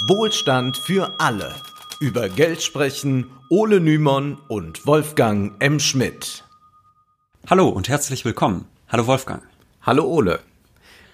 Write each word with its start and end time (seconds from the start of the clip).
Wohlstand 0.00 0.76
für 0.76 1.18
alle. 1.18 1.54
Über 2.00 2.28
Geld 2.28 2.62
sprechen 2.62 3.30
Ole 3.48 3.80
Nymon 3.80 4.36
und 4.46 4.86
Wolfgang 4.86 5.54
M. 5.58 5.80
Schmidt. 5.80 6.44
Hallo 7.48 7.70
und 7.70 7.88
herzlich 7.88 8.26
willkommen. 8.26 8.66
Hallo 8.88 9.06
Wolfgang. 9.06 9.42
Hallo 9.80 10.04
Ole. 10.04 10.40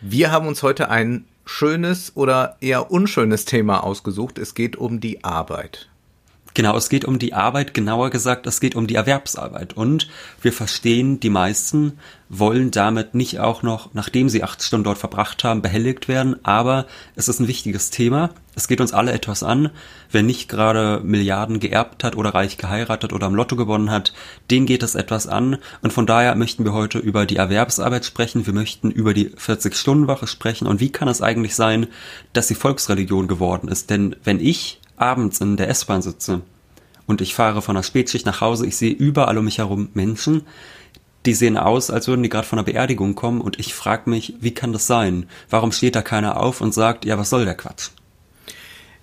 Wir 0.00 0.32
haben 0.32 0.48
uns 0.48 0.64
heute 0.64 0.90
ein 0.90 1.26
schönes 1.44 2.16
oder 2.16 2.56
eher 2.60 2.90
unschönes 2.90 3.44
Thema 3.44 3.84
ausgesucht. 3.84 4.36
Es 4.36 4.52
geht 4.52 4.74
um 4.74 4.98
die 4.98 5.22
Arbeit. 5.22 5.88
Genau, 6.54 6.76
es 6.76 6.90
geht 6.90 7.06
um 7.06 7.18
die 7.18 7.32
Arbeit, 7.32 7.72
genauer 7.72 8.10
gesagt, 8.10 8.46
es 8.46 8.60
geht 8.60 8.74
um 8.74 8.86
die 8.86 8.94
Erwerbsarbeit. 8.94 9.72
Und 9.74 10.08
wir 10.42 10.52
verstehen, 10.52 11.18
die 11.18 11.30
meisten 11.30 11.98
wollen 12.28 12.70
damit 12.70 13.14
nicht 13.14 13.40
auch 13.40 13.62
noch, 13.62 13.94
nachdem 13.94 14.28
sie 14.28 14.42
acht 14.42 14.62
Stunden 14.62 14.84
dort 14.84 14.98
verbracht 14.98 15.44
haben, 15.44 15.62
behelligt 15.62 16.08
werden. 16.08 16.36
Aber 16.44 16.86
es 17.16 17.28
ist 17.28 17.40
ein 17.40 17.48
wichtiges 17.48 17.88
Thema. 17.88 18.30
Es 18.54 18.68
geht 18.68 18.82
uns 18.82 18.92
alle 18.92 19.12
etwas 19.12 19.42
an. 19.42 19.70
Wer 20.10 20.22
nicht 20.22 20.50
gerade 20.50 21.00
Milliarden 21.02 21.58
geerbt 21.58 22.04
hat 22.04 22.16
oder 22.16 22.34
reich 22.34 22.58
geheiratet 22.58 23.14
oder 23.14 23.26
am 23.26 23.34
Lotto 23.34 23.56
gewonnen 23.56 23.90
hat, 23.90 24.12
den 24.50 24.66
geht 24.66 24.82
es 24.82 24.94
etwas 24.94 25.26
an. 25.26 25.56
Und 25.80 25.94
von 25.94 26.04
daher 26.04 26.34
möchten 26.34 26.66
wir 26.66 26.74
heute 26.74 26.98
über 26.98 27.24
die 27.24 27.36
Erwerbsarbeit 27.36 28.04
sprechen. 28.04 28.44
Wir 28.44 28.52
möchten 28.52 28.90
über 28.90 29.14
die 29.14 29.30
40-Stunden-Woche 29.30 30.26
sprechen. 30.26 30.66
Und 30.66 30.80
wie 30.80 30.92
kann 30.92 31.08
es 31.08 31.22
eigentlich 31.22 31.54
sein, 31.54 31.86
dass 32.34 32.48
sie 32.48 32.54
Volksreligion 32.54 33.26
geworden 33.26 33.68
ist? 33.68 33.88
Denn 33.88 34.16
wenn 34.22 34.38
ich 34.38 34.81
abends 35.02 35.40
in 35.40 35.56
der 35.56 35.68
S-Bahn 35.68 36.02
sitze 36.02 36.42
und 37.06 37.20
ich 37.20 37.34
fahre 37.34 37.60
von 37.60 37.74
der 37.74 37.82
Spätschicht 37.82 38.24
nach 38.24 38.40
Hause, 38.40 38.66
ich 38.66 38.76
sehe 38.76 38.92
überall 38.92 39.36
um 39.36 39.44
mich 39.44 39.58
herum 39.58 39.88
Menschen, 39.94 40.42
die 41.26 41.34
sehen 41.34 41.56
aus, 41.56 41.90
als 41.90 42.08
würden 42.08 42.22
die 42.22 42.28
gerade 42.28 42.46
von 42.46 42.58
einer 42.58 42.66
Beerdigung 42.66 43.14
kommen 43.14 43.40
und 43.40 43.58
ich 43.58 43.74
frage 43.74 44.08
mich, 44.08 44.34
wie 44.40 44.54
kann 44.54 44.72
das 44.72 44.86
sein? 44.86 45.28
Warum 45.50 45.72
steht 45.72 45.94
da 45.94 46.02
keiner 46.02 46.38
auf 46.38 46.60
und 46.60 46.72
sagt, 46.72 47.04
ja, 47.04 47.18
was 47.18 47.30
soll 47.30 47.44
der 47.44 47.54
Quatsch? 47.54 47.90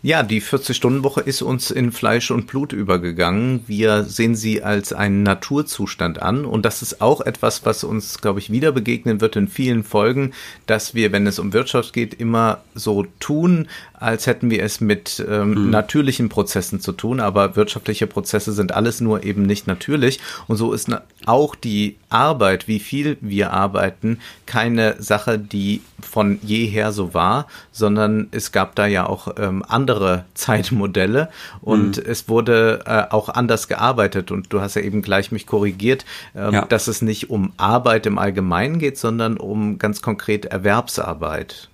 Ja, 0.01 0.23
die 0.23 0.41
40-Stunden-Woche 0.41 1.19
ist 1.19 1.41
uns 1.41 1.71
in 1.71 1.91
Fleisch 1.91 2.31
und 2.31 2.47
Blut 2.47 2.71
übergegangen. 2.71 3.65
Wir 3.67 4.05
sehen 4.05 4.33
sie 4.33 4.63
als 4.63 4.93
einen 4.93 5.23
Naturzustand 5.23 6.21
an. 6.21 6.45
Und 6.45 6.63
das 6.63 6.81
ist 6.81 7.01
auch 7.01 7.19
etwas, 7.19 7.65
was 7.65 7.83
uns, 7.83 8.21
glaube 8.21 8.39
ich, 8.39 8.49
wieder 8.49 8.71
begegnen 8.71 9.19
wird 9.19 9.35
in 9.35 9.49
vielen 9.49 9.83
Folgen, 9.83 10.31
dass 10.67 10.95
wir, 10.95 11.11
wenn 11.11 11.27
es 11.27 11.37
um 11.37 11.51
Wirtschaft 11.51 11.91
geht, 11.91 12.13
immer 12.13 12.61
so 12.75 13.07
tun, 13.19 13.67
als 13.93 14.25
hätten 14.25 14.49
wir 14.49 14.63
es 14.63 14.79
mit 14.79 15.21
ähm, 15.29 15.65
mhm. 15.65 15.69
natürlichen 15.69 16.29
Prozessen 16.29 16.79
zu 16.79 16.93
tun. 16.93 17.19
Aber 17.19 17.57
wirtschaftliche 17.57 18.07
Prozesse 18.07 18.53
sind 18.53 18.71
alles 18.71 19.01
nur 19.01 19.25
eben 19.25 19.41
nicht 19.41 19.67
natürlich. 19.67 20.21
Und 20.47 20.55
so 20.55 20.71
ist 20.71 20.89
auch 21.25 21.55
die 21.55 21.97
Arbeit, 22.09 22.67
wie 22.67 22.79
viel 22.79 23.17
wir 23.21 23.53
arbeiten, 23.53 24.19
keine 24.45 25.01
Sache, 25.01 25.39
die 25.39 25.81
von 26.01 26.39
jeher 26.41 26.91
so 26.91 27.13
war, 27.13 27.47
sondern 27.71 28.27
es 28.31 28.51
gab 28.51 28.75
da 28.75 28.87
ja 28.87 29.05
auch 29.05 29.35
ähm, 29.37 29.63
andere 29.67 30.25
Zeitmodelle 30.33 31.29
und 31.61 31.97
mhm. 31.97 32.03
es 32.05 32.27
wurde 32.29 32.81
äh, 32.85 33.03
auch 33.13 33.29
anders 33.29 33.67
gearbeitet 33.67 34.31
und 34.31 34.51
du 34.51 34.61
hast 34.61 34.75
ja 34.75 34.81
eben 34.81 35.01
gleich 35.01 35.31
mich 35.31 35.45
korrigiert, 35.45 36.05
äh, 36.35 36.51
ja. 36.51 36.65
dass 36.65 36.87
es 36.87 37.01
nicht 37.01 37.29
um 37.29 37.53
Arbeit 37.57 38.05
im 38.05 38.17
Allgemeinen 38.17 38.79
geht, 38.79 38.97
sondern 38.97 39.37
um 39.37 39.77
ganz 39.77 40.01
konkret 40.01 40.45
Erwerbsarbeit. 40.45 41.69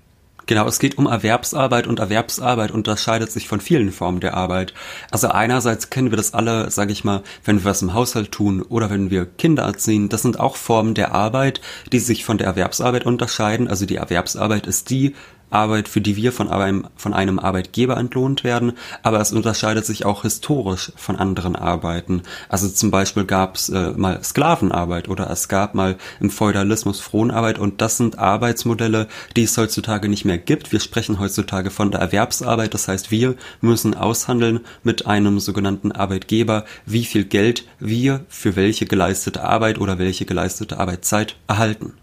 Genau, 0.48 0.68
es 0.68 0.78
geht 0.78 1.00
um 1.00 1.08
Erwerbsarbeit 1.08 1.88
und 1.88 2.00
Erwerbsarbeit 2.00 2.70
unterscheidet 2.70 3.32
sich 3.32 3.48
von 3.48 3.60
vielen 3.60 3.92
Formen 3.92 4.20
der 4.20 4.36
Arbeit. 4.36 4.76
Also 5.10 5.30
einerseits 5.30 5.90
kennen 5.90 6.12
wir 6.12 6.18
das 6.18 6.36
alle, 6.36 6.70
sage 6.70 6.92
ich 6.92 7.04
mal, 7.04 7.24
wenn 7.44 7.60
wir 7.60 7.66
was 7.66 7.82
im 7.82 7.96
Haushalt 7.96 8.32
tun 8.32 8.62
oder 8.62 8.92
wenn 8.92 9.10
wir 9.10 9.26
Kinder 9.26 9.64
erziehen, 9.64 10.08
das 10.08 10.22
sind 10.22 10.40
auch 10.40 10.56
Formen 10.56 10.94
der 10.94 11.14
Arbeit, 11.14 11.62
die 11.92 12.00
sich 12.00 12.26
von 12.26 12.38
der 12.38 12.46
Erwerbsarbeit 12.46 13.08
unterscheiden. 13.08 13.68
Also 13.68 13.88
die 13.88 13.96
Erwerbsarbeit 13.96 14.68
ist 14.68 14.92
die 14.92 15.16
Arbeit, 15.56 15.88
für 15.88 16.02
die 16.02 16.18
wir 16.18 16.34
von 16.34 16.50
einem, 16.50 16.88
von 16.98 17.14
einem 17.14 17.40
Arbeitgeber 17.40 17.98
entlohnt 17.98 18.44
werden, 18.44 18.74
aber 19.04 19.22
es 19.22 19.32
unterscheidet 19.32 19.86
sich 19.86 20.06
auch 20.06 20.24
historisch 20.24 20.92
von 20.98 21.16
anderen 21.16 21.56
Arbeiten. 21.56 22.24
Also 22.50 22.68
zum 22.68 22.92
Beispiel 22.92 23.24
gab 23.24 23.56
es 23.56 23.70
äh, 23.70 23.92
mal 23.96 24.22
Sklavenarbeit 24.24 25.08
oder 25.08 25.30
es 25.30 25.48
gab 25.48 25.74
mal 25.74 25.96
im 26.20 26.30
Feudalismus 26.30 27.00
Fronarbeit 27.00 27.58
und 27.58 27.82
das 27.82 27.98
sind 27.98 28.20
Arbeitsmodelle, 28.20 29.08
die 29.36 29.44
es 29.44 29.58
heutzutage 29.58 30.10
nicht 30.10 30.26
mehr 30.26 30.38
gibt. 30.38 30.74
Wir 30.74 30.82
sprechen 30.82 31.20
heutzutage 31.20 31.72
von 31.72 31.90
der 31.90 32.02
Erwerbsarbeit, 32.02 32.74
das 32.74 32.88
heißt 32.88 33.10
wir 33.10 33.36
müssen 33.62 33.96
aushandeln 33.96 34.60
mit 34.84 35.06
einem 35.06 35.40
sogenannten 35.40 35.94
Arbeitgeber, 35.94 36.66
wie 36.86 37.06
viel 37.06 37.24
Geld 37.24 37.66
wir 37.80 38.26
für 38.28 38.58
welche 38.58 38.86
geleistete 38.86 39.44
Arbeit 39.44 39.80
oder 39.80 39.98
welche 40.00 40.26
geleistete 40.26 40.78
Arbeitszeit 40.80 41.38
erhalten. 41.48 41.94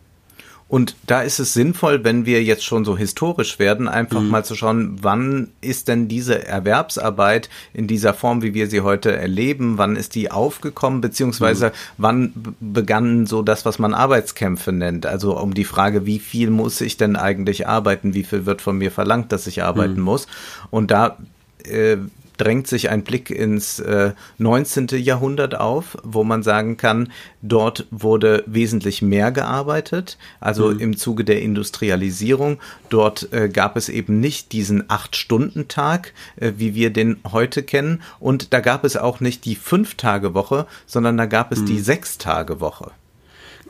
Und 0.72 0.96
da 1.06 1.20
ist 1.20 1.38
es 1.38 1.52
sinnvoll, 1.52 2.02
wenn 2.02 2.24
wir 2.24 2.42
jetzt 2.42 2.64
schon 2.64 2.86
so 2.86 2.96
historisch 2.96 3.58
werden, 3.58 3.88
einfach 3.88 4.22
mhm. 4.22 4.30
mal 4.30 4.42
zu 4.42 4.54
schauen, 4.54 4.96
wann 5.02 5.48
ist 5.60 5.86
denn 5.86 6.08
diese 6.08 6.46
Erwerbsarbeit 6.46 7.50
in 7.74 7.86
dieser 7.86 8.14
Form, 8.14 8.40
wie 8.40 8.54
wir 8.54 8.68
sie 8.68 8.80
heute 8.80 9.14
erleben, 9.14 9.76
wann 9.76 9.96
ist 9.96 10.14
die 10.14 10.30
aufgekommen, 10.30 11.02
beziehungsweise 11.02 11.66
mhm. 11.66 11.72
wann 11.98 12.32
begannen 12.60 13.26
so 13.26 13.42
das, 13.42 13.66
was 13.66 13.78
man 13.78 13.92
Arbeitskämpfe 13.92 14.72
nennt. 14.72 15.04
Also 15.04 15.38
um 15.38 15.52
die 15.52 15.66
Frage, 15.66 16.06
wie 16.06 16.18
viel 16.18 16.48
muss 16.48 16.80
ich 16.80 16.96
denn 16.96 17.16
eigentlich 17.16 17.68
arbeiten, 17.68 18.14
wie 18.14 18.24
viel 18.24 18.46
wird 18.46 18.62
von 18.62 18.78
mir 18.78 18.90
verlangt, 18.90 19.30
dass 19.30 19.46
ich 19.46 19.62
arbeiten 19.62 19.96
mhm. 19.96 20.04
muss. 20.04 20.26
Und 20.70 20.90
da 20.90 21.18
äh, 21.64 21.98
drängt 22.36 22.66
sich 22.66 22.90
ein 22.90 23.04
Blick 23.04 23.30
ins 23.30 23.78
äh, 23.80 24.12
19. 24.38 24.88
Jahrhundert 24.92 25.54
auf, 25.54 25.96
wo 26.02 26.24
man 26.24 26.42
sagen 26.42 26.76
kann, 26.76 27.12
dort 27.42 27.86
wurde 27.90 28.44
wesentlich 28.46 29.02
mehr 29.02 29.32
gearbeitet, 29.32 30.18
also 30.40 30.70
mhm. 30.70 30.80
im 30.80 30.96
Zuge 30.96 31.24
der 31.24 31.42
Industrialisierung. 31.42 32.58
Dort 32.88 33.32
äh, 33.32 33.48
gab 33.48 33.76
es 33.76 33.88
eben 33.88 34.20
nicht 34.20 34.52
diesen 34.52 34.88
Acht-Stunden-Tag, 34.88 36.12
äh, 36.36 36.52
wie 36.56 36.74
wir 36.74 36.90
den 36.90 37.18
heute 37.30 37.62
kennen. 37.62 38.02
Und 38.20 38.52
da 38.52 38.60
gab 38.60 38.84
es 38.84 38.96
auch 38.96 39.20
nicht 39.20 39.44
die 39.44 39.56
Fünf-Tage-Woche, 39.56 40.66
sondern 40.86 41.16
da 41.16 41.26
gab 41.26 41.52
es 41.52 41.60
mhm. 41.60 41.66
die 41.66 41.80
Sechs-Tage-Woche. 41.80 42.92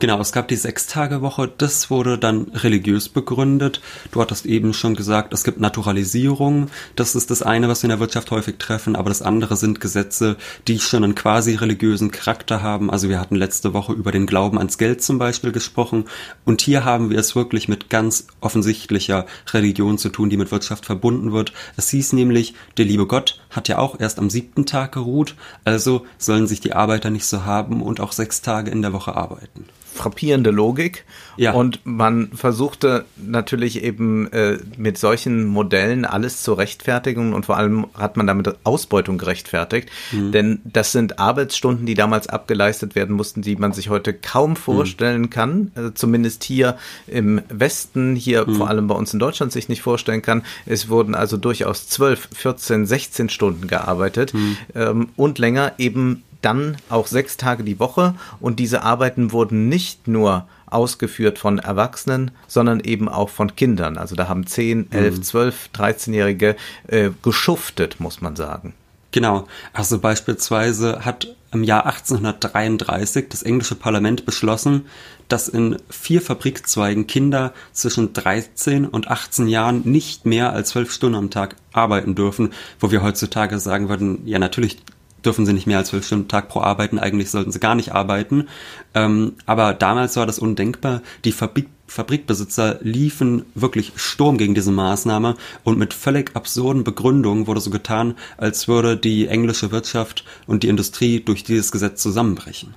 Genau, 0.03 0.19
es 0.19 0.33
gab 0.33 0.49
die 0.49 0.57
Sechstagewoche, 0.57 1.49
das 1.57 1.89
wurde 1.89 2.17
dann 2.17 2.51
religiös 2.53 3.07
begründet. 3.07 3.79
Du 4.11 4.19
hattest 4.19 4.45
eben 4.45 4.73
schon 4.73 4.97
gesagt, 4.97 5.33
es 5.33 5.45
gibt 5.45 5.61
Naturalisierung, 5.61 6.67
das 6.97 7.15
ist 7.15 7.31
das 7.31 7.41
eine, 7.41 7.69
was 7.69 7.83
wir 7.83 7.85
in 7.85 7.91
der 7.91 8.01
Wirtschaft 8.01 8.29
häufig 8.29 8.57
treffen, 8.57 8.97
aber 8.97 9.09
das 9.09 9.21
andere 9.21 9.55
sind 9.55 9.79
Gesetze, 9.79 10.35
die 10.67 10.79
schon 10.79 11.05
einen 11.05 11.15
quasi 11.15 11.55
religiösen 11.55 12.11
Charakter 12.11 12.61
haben. 12.61 12.91
Also 12.91 13.07
wir 13.07 13.17
hatten 13.17 13.37
letzte 13.37 13.73
Woche 13.73 13.93
über 13.93 14.11
den 14.11 14.25
Glauben 14.25 14.57
ans 14.57 14.77
Geld 14.77 15.01
zum 15.01 15.19
Beispiel 15.19 15.53
gesprochen 15.53 16.03
und 16.43 16.59
hier 16.59 16.83
haben 16.83 17.09
wir 17.09 17.17
es 17.17 17.33
wirklich 17.33 17.69
mit 17.69 17.89
ganz 17.89 18.27
offensichtlicher 18.41 19.25
Religion 19.53 19.97
zu 19.97 20.09
tun, 20.09 20.29
die 20.29 20.35
mit 20.35 20.51
Wirtschaft 20.51 20.85
verbunden 20.85 21.31
wird. 21.31 21.53
Es 21.77 21.89
hieß 21.91 22.11
nämlich, 22.11 22.55
der 22.75 22.83
liebe 22.83 23.07
Gott 23.07 23.39
hat 23.49 23.69
ja 23.69 23.77
auch 23.77 23.97
erst 24.01 24.19
am 24.19 24.29
siebten 24.29 24.65
Tag 24.65 24.91
geruht, 24.91 25.35
also 25.63 26.05
sollen 26.17 26.45
sich 26.45 26.59
die 26.59 26.73
Arbeiter 26.73 27.09
nicht 27.09 27.25
so 27.25 27.45
haben 27.45 27.81
und 27.81 28.01
auch 28.01 28.11
sechs 28.11 28.41
Tage 28.41 28.69
in 28.69 28.81
der 28.81 28.91
Woche 28.91 29.15
arbeiten 29.15 29.63
frappierende 29.93 30.51
Logik. 30.51 31.05
Ja. 31.37 31.53
Und 31.53 31.81
man 31.83 32.29
versuchte 32.33 33.05
natürlich 33.17 33.83
eben 33.83 34.31
äh, 34.31 34.59
mit 34.77 34.97
solchen 34.97 35.45
Modellen 35.45 36.05
alles 36.05 36.43
zu 36.43 36.53
rechtfertigen 36.53 37.33
und 37.33 37.45
vor 37.45 37.57
allem 37.57 37.87
hat 37.95 38.17
man 38.17 38.27
damit 38.27 38.53
Ausbeutung 38.63 39.17
gerechtfertigt. 39.17 39.89
Mhm. 40.11 40.31
Denn 40.31 40.61
das 40.63 40.91
sind 40.91 41.19
Arbeitsstunden, 41.19 41.85
die 41.85 41.95
damals 41.95 42.27
abgeleistet 42.27 42.95
werden 42.95 43.15
mussten, 43.15 43.41
die 43.41 43.55
man 43.55 43.73
sich 43.73 43.89
heute 43.89 44.13
kaum 44.13 44.55
vorstellen 44.55 45.23
mhm. 45.23 45.29
kann. 45.29 45.71
Also 45.75 45.89
zumindest 45.91 46.43
hier 46.43 46.77
im 47.07 47.41
Westen, 47.49 48.15
hier 48.15 48.47
mhm. 48.47 48.55
vor 48.55 48.69
allem 48.69 48.87
bei 48.87 48.95
uns 48.95 49.13
in 49.13 49.19
Deutschland 49.19 49.51
sich 49.51 49.69
nicht 49.69 49.81
vorstellen 49.81 50.21
kann. 50.21 50.43
Es 50.65 50.89
wurden 50.89 51.15
also 51.15 51.37
durchaus 51.37 51.87
12, 51.87 52.29
14, 52.33 52.85
16 52.85 53.29
Stunden 53.29 53.67
gearbeitet 53.67 54.33
mhm. 54.33 54.57
ähm, 54.75 55.09
und 55.15 55.39
länger 55.39 55.73
eben 55.77 56.23
dann 56.43 56.77
auch 56.89 57.07
sechs 57.07 57.37
Tage 57.37 57.63
die 57.63 57.79
Woche 57.79 58.15
und 58.39 58.59
diese 58.59 58.83
Arbeiten 58.83 59.31
wurden 59.31 59.69
nicht 59.69 60.07
nur 60.07 60.47
ausgeführt 60.67 61.37
von 61.37 61.59
Erwachsenen, 61.59 62.31
sondern 62.47 62.79
eben 62.79 63.07
auch 63.07 63.29
von 63.29 63.55
Kindern. 63.55 63.97
Also 63.97 64.15
da 64.15 64.27
haben 64.27 64.45
10, 64.47 64.91
11, 64.91 65.21
12, 65.21 65.69
13-Jährige 65.75 66.55
äh, 66.87 67.11
geschuftet, 67.21 67.99
muss 67.99 68.21
man 68.21 68.35
sagen. 68.35 68.73
Genau. 69.11 69.47
Also 69.73 69.99
beispielsweise 69.99 71.05
hat 71.05 71.27
im 71.53 71.63
Jahr 71.63 71.85
1833 71.85 73.29
das 73.29 73.43
englische 73.43 73.75
Parlament 73.75 74.25
beschlossen, 74.25 74.87
dass 75.29 75.47
in 75.47 75.77
vier 75.89 76.21
Fabrikzweigen 76.21 77.05
Kinder 77.05 77.53
zwischen 77.71 78.13
13 78.13 78.87
und 78.87 79.07
18 79.07 79.47
Jahren 79.47 79.81
nicht 79.85 80.25
mehr 80.25 80.51
als 80.51 80.69
zwölf 80.69 80.91
Stunden 80.91 81.17
am 81.17 81.29
Tag 81.29 81.55
arbeiten 81.71 82.15
dürfen, 82.15 82.53
wo 82.79 82.89
wir 82.89 83.03
heutzutage 83.03 83.59
sagen 83.59 83.87
würden, 83.87 84.25
ja 84.25 84.39
natürlich 84.39 84.79
dürfen 85.25 85.45
sie 85.45 85.53
nicht 85.53 85.67
mehr 85.67 85.77
als 85.77 85.89
zwölf 85.89 86.05
Stunden 86.05 86.27
Tag 86.27 86.49
pro 86.49 86.61
arbeiten, 86.61 86.99
eigentlich 86.99 87.31
sollten 87.31 87.51
sie 87.51 87.59
gar 87.59 87.75
nicht 87.75 87.93
arbeiten. 87.93 88.47
Ähm, 88.93 89.33
aber 89.45 89.73
damals 89.73 90.15
war 90.15 90.25
das 90.25 90.39
undenkbar. 90.39 91.01
Die 91.25 91.31
Fabrik 91.31 91.67
Fabrikbesitzer 91.85 92.79
liefen 92.81 93.45
wirklich 93.53 93.91
Sturm 93.97 94.39
gegen 94.39 94.55
diese 94.55 94.71
Maßnahme 94.71 95.35
und 95.63 95.77
mit 95.77 95.93
völlig 95.93 96.35
absurden 96.35 96.83
Begründungen 96.83 97.45
wurde 97.45 97.59
so 97.59 97.69
getan, 97.69 98.15
als 98.37 98.67
würde 98.67 98.97
die 98.97 99.27
englische 99.27 99.71
Wirtschaft 99.71 100.25
und 100.47 100.63
die 100.63 100.69
Industrie 100.69 101.19
durch 101.19 101.43
dieses 101.43 101.71
Gesetz 101.71 102.01
zusammenbrechen. 102.01 102.73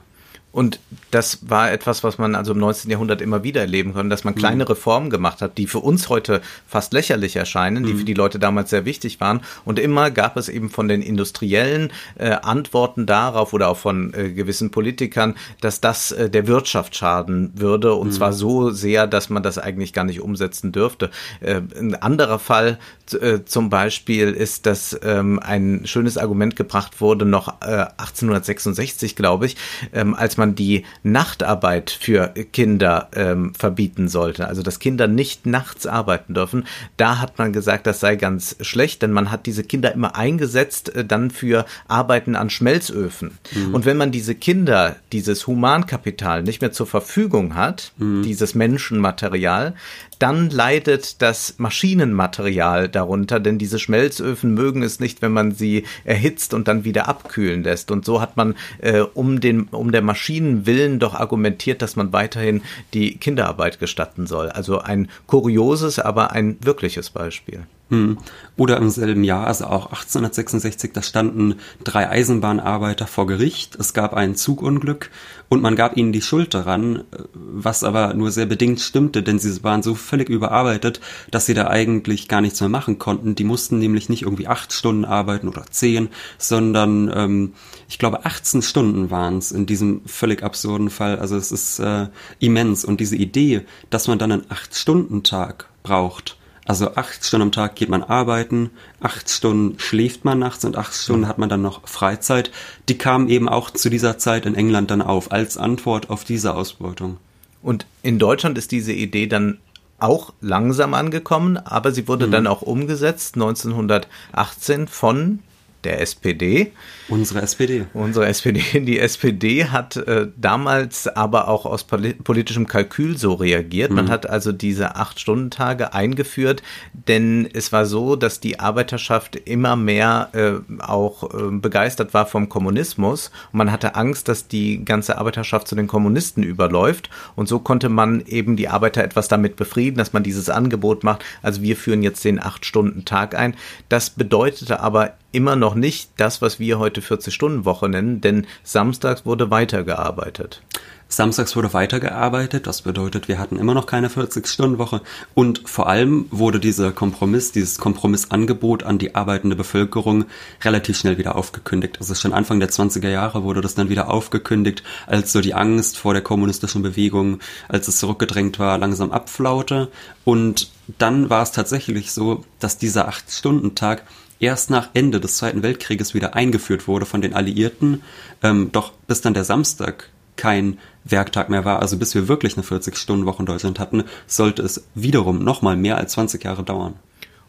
Und 0.56 0.80
das 1.10 1.50
war 1.50 1.70
etwas, 1.70 2.02
was 2.02 2.16
man 2.16 2.34
also 2.34 2.52
im 2.52 2.58
19. 2.60 2.90
Jahrhundert 2.90 3.20
immer 3.20 3.44
wieder 3.44 3.60
erleben 3.60 3.92
konnte, 3.92 4.08
dass 4.08 4.24
man 4.24 4.32
mhm. 4.32 4.38
kleine 4.38 4.66
Reformen 4.66 5.10
gemacht 5.10 5.42
hat, 5.42 5.58
die 5.58 5.66
für 5.66 5.80
uns 5.80 6.08
heute 6.08 6.40
fast 6.66 6.94
lächerlich 6.94 7.36
erscheinen, 7.36 7.84
die 7.84 7.92
mhm. 7.92 7.98
für 7.98 8.04
die 8.06 8.14
Leute 8.14 8.38
damals 8.38 8.70
sehr 8.70 8.86
wichtig 8.86 9.20
waren. 9.20 9.42
Und 9.66 9.78
immer 9.78 10.10
gab 10.10 10.38
es 10.38 10.48
eben 10.48 10.70
von 10.70 10.88
den 10.88 11.02
Industriellen 11.02 11.92
äh, 12.18 12.30
Antworten 12.30 13.04
darauf 13.04 13.52
oder 13.52 13.68
auch 13.68 13.76
von 13.76 14.14
äh, 14.14 14.30
gewissen 14.30 14.70
Politikern, 14.70 15.34
dass 15.60 15.82
das 15.82 16.12
äh, 16.12 16.30
der 16.30 16.46
Wirtschaft 16.46 16.96
schaden 16.96 17.52
würde 17.54 17.92
und 17.92 18.08
mhm. 18.08 18.12
zwar 18.12 18.32
so 18.32 18.70
sehr, 18.70 19.06
dass 19.06 19.28
man 19.28 19.42
das 19.42 19.58
eigentlich 19.58 19.92
gar 19.92 20.04
nicht 20.04 20.22
umsetzen 20.22 20.72
dürfte. 20.72 21.10
Äh, 21.40 21.60
ein 21.78 21.96
anderer 21.96 22.38
Fall 22.38 22.78
äh, 23.12 23.40
zum 23.44 23.68
Beispiel 23.68 24.32
ist, 24.32 24.64
dass 24.64 24.98
ähm, 25.02 25.38
ein 25.38 25.82
schönes 25.84 26.16
Argument 26.16 26.56
gebracht 26.56 27.02
wurde, 27.02 27.26
noch 27.26 27.60
äh, 27.60 27.86
1866, 27.98 29.16
glaube 29.16 29.44
ich, 29.44 29.56
ähm, 29.92 30.14
als 30.14 30.38
man 30.38 30.45
man 30.46 30.54
die 30.54 30.84
Nachtarbeit 31.02 31.90
für 31.90 32.28
Kinder 32.52 33.08
ähm, 33.14 33.54
verbieten 33.54 34.08
sollte, 34.08 34.46
also 34.46 34.62
dass 34.62 34.78
Kinder 34.78 35.08
nicht 35.08 35.46
nachts 35.46 35.86
arbeiten 35.86 36.34
dürfen, 36.34 36.66
da 36.96 37.18
hat 37.18 37.38
man 37.38 37.52
gesagt, 37.52 37.86
das 37.86 38.00
sei 38.00 38.16
ganz 38.16 38.56
schlecht, 38.60 39.02
denn 39.02 39.12
man 39.12 39.30
hat 39.30 39.46
diese 39.46 39.64
Kinder 39.64 39.92
immer 39.92 40.16
eingesetzt 40.16 40.94
äh, 40.94 41.04
dann 41.04 41.30
für 41.30 41.66
Arbeiten 41.88 42.36
an 42.36 42.50
Schmelzöfen. 42.50 43.38
Mhm. 43.52 43.74
Und 43.74 43.84
wenn 43.84 43.96
man 43.96 44.12
diese 44.12 44.34
Kinder, 44.34 44.96
dieses 45.12 45.46
Humankapital 45.46 46.42
nicht 46.42 46.60
mehr 46.60 46.72
zur 46.72 46.86
Verfügung 46.86 47.54
hat, 47.54 47.92
mhm. 47.98 48.22
dieses 48.22 48.54
Menschenmaterial, 48.54 49.74
dann 50.18 50.48
leidet 50.48 51.20
das 51.20 51.56
Maschinenmaterial 51.58 52.88
darunter, 52.88 53.38
denn 53.38 53.58
diese 53.58 53.78
Schmelzöfen 53.78 54.54
mögen 54.54 54.82
es 54.82 54.98
nicht, 54.98 55.20
wenn 55.20 55.32
man 55.32 55.52
sie 55.52 55.84
erhitzt 56.04 56.54
und 56.54 56.68
dann 56.68 56.84
wieder 56.84 57.08
abkühlen 57.08 57.62
lässt. 57.62 57.90
Und 57.90 58.04
so 58.04 58.20
hat 58.20 58.36
man 58.36 58.54
äh, 58.78 59.00
um, 59.00 59.40
den, 59.40 59.64
um 59.64 59.92
der 59.92 60.02
Maschinen 60.02 60.25
willen 60.66 60.98
doch 60.98 61.14
argumentiert, 61.14 61.82
dass 61.82 61.96
man 61.96 62.12
weiterhin 62.12 62.62
die 62.94 63.16
Kinderarbeit 63.16 63.78
gestatten 63.78 64.26
soll. 64.26 64.48
Also 64.50 64.80
ein 64.80 65.08
kurioses, 65.26 65.98
aber 65.98 66.32
ein 66.32 66.56
wirkliches 66.60 67.10
Beispiel. 67.10 67.66
Hm. 67.88 68.18
Oder 68.56 68.78
im 68.78 68.90
selben 68.90 69.22
Jahr, 69.22 69.46
also 69.46 69.66
auch 69.66 69.86
1866, 69.86 70.90
da 70.92 71.02
standen 71.02 71.54
drei 71.84 72.08
Eisenbahnarbeiter 72.08 73.06
vor 73.06 73.28
Gericht. 73.28 73.76
Es 73.76 73.94
gab 73.94 74.12
ein 74.12 74.34
Zugunglück 74.34 75.10
und 75.48 75.62
man 75.62 75.76
gab 75.76 75.96
ihnen 75.96 76.10
die 76.10 76.22
Schuld 76.22 76.52
daran, 76.52 77.04
was 77.32 77.84
aber 77.84 78.14
nur 78.14 78.32
sehr 78.32 78.46
bedingt 78.46 78.80
stimmte, 78.80 79.22
denn 79.22 79.38
sie 79.38 79.62
waren 79.62 79.84
so 79.84 79.94
völlig 79.94 80.28
überarbeitet, 80.28 81.00
dass 81.30 81.46
sie 81.46 81.54
da 81.54 81.68
eigentlich 81.68 82.26
gar 82.26 82.40
nichts 82.40 82.60
mehr 82.60 82.68
machen 82.68 82.98
konnten. 82.98 83.36
Die 83.36 83.44
mussten 83.44 83.78
nämlich 83.78 84.08
nicht 84.08 84.22
irgendwie 84.22 84.48
acht 84.48 84.72
Stunden 84.72 85.04
arbeiten 85.04 85.46
oder 85.46 85.66
zehn, 85.70 86.08
sondern 86.38 87.08
ähm, 87.14 87.52
ich 87.88 88.00
glaube 88.00 88.24
18 88.24 88.62
Stunden 88.62 89.12
waren 89.12 89.38
es 89.38 89.52
in 89.52 89.64
diesem 89.64 90.00
völlig 90.06 90.42
absurden 90.42 90.90
Fall. 90.90 91.20
Also 91.20 91.36
es 91.36 91.52
ist 91.52 91.78
äh, 91.78 92.08
immens 92.40 92.84
und 92.84 92.98
diese 92.98 93.14
Idee, 93.14 93.62
dass 93.90 94.08
man 94.08 94.18
dann 94.18 94.32
einen 94.32 94.50
Acht-Stunden-Tag 94.50 95.68
braucht, 95.84 96.36
also 96.66 96.94
acht 96.96 97.24
Stunden 97.24 97.42
am 97.42 97.52
Tag 97.52 97.76
geht 97.76 97.88
man 97.88 98.02
arbeiten, 98.02 98.70
acht 99.00 99.30
Stunden 99.30 99.78
schläft 99.78 100.24
man 100.24 100.38
nachts 100.38 100.64
und 100.64 100.76
acht 100.76 100.94
Stunden 100.94 101.28
hat 101.28 101.38
man 101.38 101.48
dann 101.48 101.62
noch 101.62 101.86
Freizeit. 101.88 102.50
Die 102.88 102.98
kamen 102.98 103.28
eben 103.28 103.48
auch 103.48 103.70
zu 103.70 103.88
dieser 103.88 104.18
Zeit 104.18 104.46
in 104.46 104.56
England 104.56 104.90
dann 104.90 105.00
auf, 105.00 105.30
als 105.32 105.56
Antwort 105.56 106.10
auf 106.10 106.24
diese 106.24 106.54
Ausbeutung. 106.54 107.18
Und 107.62 107.86
in 108.02 108.18
Deutschland 108.18 108.58
ist 108.58 108.72
diese 108.72 108.92
Idee 108.92 109.26
dann 109.28 109.58
auch 109.98 110.32
langsam 110.40 110.92
angekommen, 110.92 111.56
aber 111.56 111.92
sie 111.92 112.08
wurde 112.08 112.26
mhm. 112.26 112.32
dann 112.32 112.46
auch 112.46 112.62
umgesetzt 112.62 113.36
1918 113.36 114.88
von 114.88 115.38
der 115.84 116.00
SPD. 116.00 116.72
Unsere 117.08 117.42
SPD. 117.42 117.86
Unsere 117.94 118.26
SPD. 118.26 118.60
Die 118.80 118.98
SPD 118.98 119.66
hat 119.66 119.96
äh, 119.96 120.28
damals 120.36 121.06
aber 121.06 121.48
auch 121.48 121.64
aus 121.64 121.84
politischem 121.84 122.66
Kalkül 122.66 123.16
so 123.16 123.34
reagiert. 123.34 123.92
Man 123.92 124.06
mhm. 124.06 124.10
hat 124.10 124.28
also 124.28 124.52
diese 124.52 124.96
Acht-Stunden-Tage 124.96 125.94
eingeführt, 125.94 126.62
denn 126.92 127.48
es 127.52 127.72
war 127.72 127.86
so, 127.86 128.16
dass 128.16 128.40
die 128.40 128.58
Arbeiterschaft 128.58 129.36
immer 129.36 129.76
mehr 129.76 130.30
äh, 130.32 130.82
auch 130.82 131.22
äh, 131.32 131.50
begeistert 131.52 132.12
war 132.12 132.26
vom 132.26 132.48
Kommunismus. 132.48 133.30
Und 133.52 133.58
man 133.58 133.72
hatte 133.72 133.94
Angst, 133.94 134.28
dass 134.28 134.48
die 134.48 134.84
ganze 134.84 135.18
Arbeiterschaft 135.18 135.68
zu 135.68 135.76
den 135.76 135.86
Kommunisten 135.86 136.42
überläuft. 136.42 137.10
Und 137.36 137.48
so 137.48 137.60
konnte 137.60 137.88
man 137.88 138.20
eben 138.26 138.56
die 138.56 138.68
Arbeiter 138.68 139.04
etwas 139.04 139.28
damit 139.28 139.56
befrieden, 139.56 139.98
dass 139.98 140.12
man 140.12 140.24
dieses 140.24 140.50
Angebot 140.50 141.04
macht. 141.04 141.24
Also 141.42 141.62
wir 141.62 141.76
führen 141.76 142.02
jetzt 142.02 142.24
den 142.24 142.42
Acht-Stunden-Tag 142.42 143.36
ein. 143.36 143.54
Das 143.88 144.10
bedeutete 144.10 144.80
aber 144.80 145.12
immer 145.36 145.54
noch 145.54 145.74
nicht 145.74 146.10
das, 146.16 146.40
was 146.40 146.58
wir 146.58 146.78
heute 146.78 147.02
40-Stunden-Woche 147.02 147.90
nennen, 147.90 148.22
denn 148.22 148.46
samstags 148.64 149.26
wurde 149.26 149.50
weitergearbeitet. 149.50 150.62
Samstags 151.08 151.54
wurde 151.54 151.72
weitergearbeitet, 151.72 152.66
das 152.66 152.82
bedeutet, 152.82 153.28
wir 153.28 153.38
hatten 153.38 153.58
immer 153.58 153.74
noch 153.74 153.86
keine 153.86 154.08
40-Stunden-Woche 154.08 155.02
und 155.34 155.68
vor 155.68 155.88
allem 155.88 156.26
wurde 156.30 156.58
dieser 156.58 156.90
Kompromiss, 156.90 157.52
dieses 157.52 157.78
Kompromissangebot 157.78 158.82
an 158.82 158.98
die 158.98 159.14
arbeitende 159.14 159.54
Bevölkerung 159.54 160.24
relativ 160.64 160.96
schnell 160.96 161.16
wieder 161.18 161.36
aufgekündigt. 161.36 161.98
Also 162.00 162.14
schon 162.14 162.32
Anfang 162.32 162.58
der 162.58 162.70
20er 162.70 163.08
Jahre 163.08 163.44
wurde 163.44 163.60
das 163.60 163.76
dann 163.76 163.90
wieder 163.90 164.10
aufgekündigt, 164.10 164.82
als 165.06 165.32
so 165.32 165.40
die 165.40 165.54
Angst 165.54 165.98
vor 165.98 166.14
der 166.14 166.22
kommunistischen 166.22 166.82
Bewegung, 166.82 167.38
als 167.68 167.86
es 167.86 167.98
zurückgedrängt 167.98 168.58
war, 168.58 168.78
langsam 168.78 169.12
abflaute 169.12 169.88
und 170.24 170.70
dann 170.98 171.30
war 171.30 171.42
es 171.42 171.52
tatsächlich 171.52 172.12
so, 172.12 172.44
dass 172.58 172.78
dieser 172.78 173.08
8-Stunden-Tag 173.08 174.04
erst 174.40 174.70
nach 174.70 174.90
Ende 174.94 175.20
des 175.20 175.36
Zweiten 175.36 175.62
Weltkrieges 175.62 176.14
wieder 176.14 176.34
eingeführt 176.34 176.88
wurde 176.88 177.06
von 177.06 177.20
den 177.20 177.34
Alliierten, 177.34 178.02
ähm, 178.42 178.70
doch 178.72 178.92
bis 179.06 179.20
dann 179.20 179.34
der 179.34 179.44
Samstag 179.44 180.10
kein 180.36 180.78
Werktag 181.04 181.48
mehr 181.48 181.64
war, 181.64 181.80
also 181.80 181.96
bis 181.96 182.14
wir 182.14 182.28
wirklich 182.28 182.56
eine 182.56 182.66
40-Stunden-Woche 182.66 183.40
in 183.40 183.46
Deutschland 183.46 183.78
hatten, 183.78 184.04
sollte 184.26 184.62
es 184.62 184.84
wiederum 184.94 185.42
nochmal 185.42 185.76
mehr 185.76 185.96
als 185.96 186.12
20 186.12 186.44
Jahre 186.44 186.62
dauern. 186.62 186.94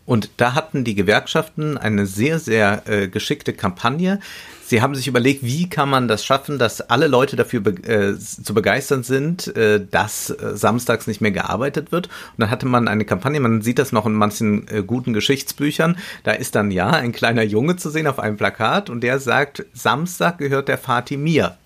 Und 0.08 0.30
da 0.38 0.56
hatten 0.56 0.86
die 0.86 0.96
Gewerkschaften 0.96 1.78
eine 1.78 2.06
sehr, 2.06 2.40
sehr 2.40 2.84
äh, 2.88 3.10
geschickte 3.10 3.52
Kampagne. 3.52 4.22
Sie 4.66 4.82
haben 4.82 4.96
sich 4.96 5.08
überlegt, 5.08 5.44
wie 5.44 5.70
kann 5.70 5.90
man 5.90 6.08
das 6.08 6.24
schaffen, 6.24 6.58
dass 6.58 6.80
alle 6.80 7.08
Leute 7.08 7.36
dafür 7.36 7.60
be 7.60 7.72
äh, 7.84 8.18
zu 8.18 8.54
begeistern 8.54 9.04
sind, 9.04 9.56
äh, 9.58 9.86
dass 9.86 10.30
äh, 10.30 10.56
samstags 10.56 11.08
nicht 11.08 11.20
mehr 11.20 11.32
gearbeitet 11.32 11.92
wird. 11.92 12.08
Und 12.08 12.40
dann 12.40 12.50
hatte 12.50 12.66
man 12.66 12.88
eine 12.88 13.04
Kampagne, 13.04 13.42
man 13.42 13.62
sieht 13.62 13.80
das 13.80 13.92
noch 13.92 14.06
in 14.06 14.14
manchen 14.14 14.66
äh, 14.70 14.82
guten 14.82 15.12
Geschichtsbüchern. 15.12 15.98
Da 16.24 16.32
ist 16.32 16.56
dann 16.56 16.72
ja 16.72 16.90
ein 16.90 17.12
kleiner 17.12 17.44
Junge 17.44 17.76
zu 17.76 17.90
sehen 17.90 18.08
auf 18.08 18.20
einem 18.20 18.38
Plakat 18.38 18.90
und 18.90 19.02
der 19.02 19.20
sagt, 19.20 19.66
Samstag 19.74 20.38
gehört 20.38 20.70
der 20.70 20.78
Vati 20.78 21.18
mir. 21.18 21.58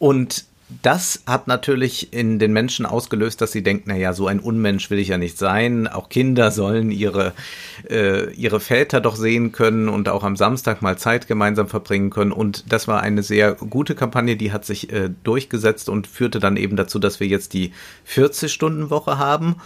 Und 0.00 0.46
das 0.82 1.22
hat 1.26 1.46
natürlich 1.46 2.12
in 2.12 2.40
den 2.40 2.52
Menschen 2.52 2.86
ausgelöst, 2.86 3.40
dass 3.40 3.52
sie 3.52 3.62
denken, 3.62 3.90
naja, 3.90 4.12
so 4.12 4.26
ein 4.26 4.40
Unmensch 4.40 4.90
will 4.90 4.98
ich 4.98 5.08
ja 5.08 5.18
nicht 5.18 5.38
sein. 5.38 5.86
Auch 5.86 6.08
Kinder 6.08 6.50
sollen 6.50 6.90
ihre, 6.90 7.34
äh, 7.88 8.32
ihre 8.34 8.58
Väter 8.58 9.00
doch 9.00 9.14
sehen 9.14 9.52
können 9.52 9.88
und 9.88 10.08
auch 10.08 10.24
am 10.24 10.34
Samstag 10.34 10.82
mal 10.82 10.98
Zeit 10.98 11.28
gemeinsam 11.28 11.68
verbringen 11.68 12.10
können. 12.10 12.32
Und 12.32 12.72
das 12.72 12.88
war 12.88 13.00
eine 13.00 13.22
sehr 13.22 13.54
gute 13.54 13.94
Kampagne, 13.94 14.36
die 14.36 14.50
hat 14.50 14.64
sich 14.64 14.92
äh, 14.92 15.10
durchgesetzt 15.22 15.88
und 15.88 16.08
führte 16.08 16.40
dann 16.40 16.56
eben 16.56 16.76
dazu, 16.76 16.98
dass 16.98 17.20
wir 17.20 17.28
jetzt 17.28 17.52
die 17.52 17.72
40-Stunden-Woche 18.12 19.18
haben. 19.18 19.56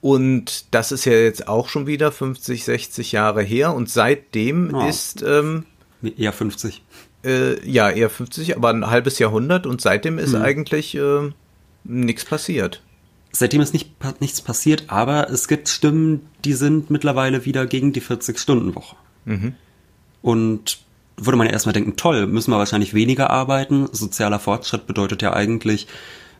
Und 0.00 0.74
das 0.74 0.90
ist 0.90 1.04
ja 1.04 1.12
jetzt 1.12 1.48
auch 1.48 1.68
schon 1.68 1.86
wieder 1.86 2.12
50, 2.12 2.64
60 2.64 3.12
Jahre 3.12 3.42
her. 3.42 3.74
Und 3.74 3.90
seitdem 3.90 4.74
oh. 4.74 4.88
ist... 4.88 5.22
Ähm, 5.22 5.66
eher 6.16 6.32
50 6.32 6.82
äh, 7.26 7.68
ja, 7.68 7.90
eher 7.90 8.08
50, 8.08 8.56
aber 8.56 8.70
ein 8.70 8.86
halbes 8.86 9.18
Jahrhundert 9.18 9.66
und 9.66 9.80
seitdem 9.80 10.18
ist 10.18 10.32
mhm. 10.32 10.42
eigentlich 10.42 10.94
äh, 10.94 11.30
nichts 11.84 12.24
passiert. 12.24 12.82
Seitdem 13.32 13.60
ist 13.60 13.74
nicht, 13.74 13.90
nichts 14.20 14.40
passiert, 14.40 14.84
aber 14.88 15.28
es 15.28 15.48
gibt 15.48 15.68
Stimmen, 15.68 16.26
die 16.44 16.54
sind 16.54 16.90
mittlerweile 16.90 17.44
wieder 17.44 17.66
gegen 17.66 17.92
die 17.92 18.00
40-Stunden-Woche. 18.00 18.96
Mhm. 19.26 19.54
Und 20.22 20.78
würde 21.18 21.36
man 21.36 21.46
ja 21.46 21.52
erstmal 21.52 21.72
denken, 21.72 21.96
toll, 21.96 22.26
müssen 22.26 22.50
wir 22.50 22.58
wahrscheinlich 22.58 22.94
weniger 22.94 23.30
arbeiten. 23.30 23.88
Sozialer 23.92 24.38
Fortschritt 24.38 24.86
bedeutet 24.86 25.22
ja 25.22 25.32
eigentlich, 25.32 25.86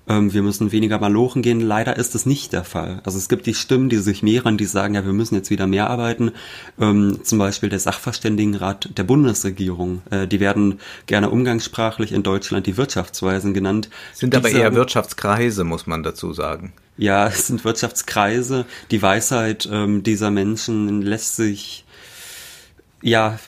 ähm, 0.09 0.33
wir 0.33 0.43
müssen 0.43 0.73
weniger 0.73 0.99
malochen 0.99 1.43
gehen. 1.43 1.61
Leider 1.61 1.97
ist 1.97 2.15
es 2.15 2.27
nicht 2.27 2.53
der 2.53 2.65
Fall. 2.65 3.01
Also 3.05 3.19
es 3.19 3.29
gibt 3.29 3.47
die 3.47 3.55
Stimmen, 3.55 3.89
die 3.89 3.99
sich 3.99 4.23
mehren, 4.23 4.57
die 4.57 4.65
sagen, 4.65 4.95
ja, 4.95 5.05
wir 5.05 5.13
müssen 5.13 5.35
jetzt 5.35 5.51
wieder 5.51 5.67
mehr 5.67 5.91
arbeiten. 5.91 6.33
Ähm, 6.81 7.21
zum 7.23 7.39
Beispiel 7.39 7.69
der 7.69 7.79
Sachverständigenrat 7.79 8.97
der 8.97 9.05
Bundesregierung. 9.05 10.03
Äh, 10.11 10.27
die 10.27 10.41
werden 10.41 10.81
gerne 11.07 11.31
umgangssprachlich 11.31 12.13
in 12.13 12.23
Deutschland 12.23 12.67
die 12.67 12.77
Wirtschaftsweisen 12.77 13.55
genannt. 13.55 13.89
Sind 14.13 14.35
aber 14.35 14.49
sagen, 14.49 14.61
eher 14.61 14.75
Wirtschaftskreise, 14.75 15.65
muss 15.65 15.87
man 15.87 16.03
dazu 16.03 16.33
sagen. 16.33 16.73
Ja, 16.97 17.27
es 17.29 17.49
sind 17.49 17.65
Wirtschaftskreise. 17.65 18.65
Die 18.91 19.03
Weisheit 19.03 19.69
ähm, 19.71 20.03
dieser 20.03 20.31
Menschen 20.31 21.03
lässt 21.03 21.37
sich 21.37 21.85
ja 23.03 23.39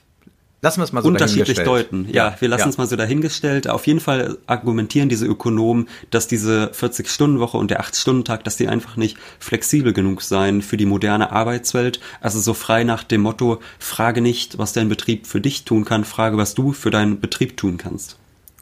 Lassen 0.61 0.81
wir 0.81 0.85
es 0.85 0.93
mal 0.93 1.03
so 1.03 1.09
unterschiedlich 1.09 1.61
deuten. 1.61 2.09
Ja, 2.11 2.35
wir 2.41 2.49
lassen 2.49 2.62
ja. 2.62 2.69
es 2.69 2.79
mal 2.79 2.87
so 2.88 2.97
dahingestellt. 2.97 3.69
Auf 3.69 3.87
jeden 3.87 4.00
Fall 4.00 4.38
argumentieren 4.47 5.09
diese 5.09 5.25
Ökonomen, 5.25 5.88
dass 6.11 6.27
diese 6.27 6.73
40-Stunden-Woche 6.75 7.57
und 7.57 7.71
der 7.71 7.81
8-Stunden-Tag, 7.81 8.43
dass 8.43 8.57
die 8.57 8.67
einfach 8.67 8.97
nicht 8.97 9.19
flexibel 9.38 9.93
genug 9.93 10.21
seien 10.23 10.61
für 10.62 10.77
die 10.77 10.87
moderne 10.87 11.31
Arbeitswelt. 11.31 12.00
Also 12.21 12.41
so 12.41 12.55
frei 12.55 12.83
nach 12.83 13.05
dem 13.05 13.21
Motto, 13.21 13.61
frage 13.79 14.21
nicht, 14.21 14.59
was 14.59 14.73
dein 14.73 14.88
Betrieb 14.88 15.29
für 15.29 15.41
dich 15.41 15.65
tun 15.65 15.85
kann, 15.85 16.05
frage, 16.05 16.37
was 16.37 16.55
du 16.55 16.73
für 16.73 16.91
deinen 16.91 17.21
Betrieb 17.21 17.57
tun 17.57 17.77
kannst. 17.77 18.17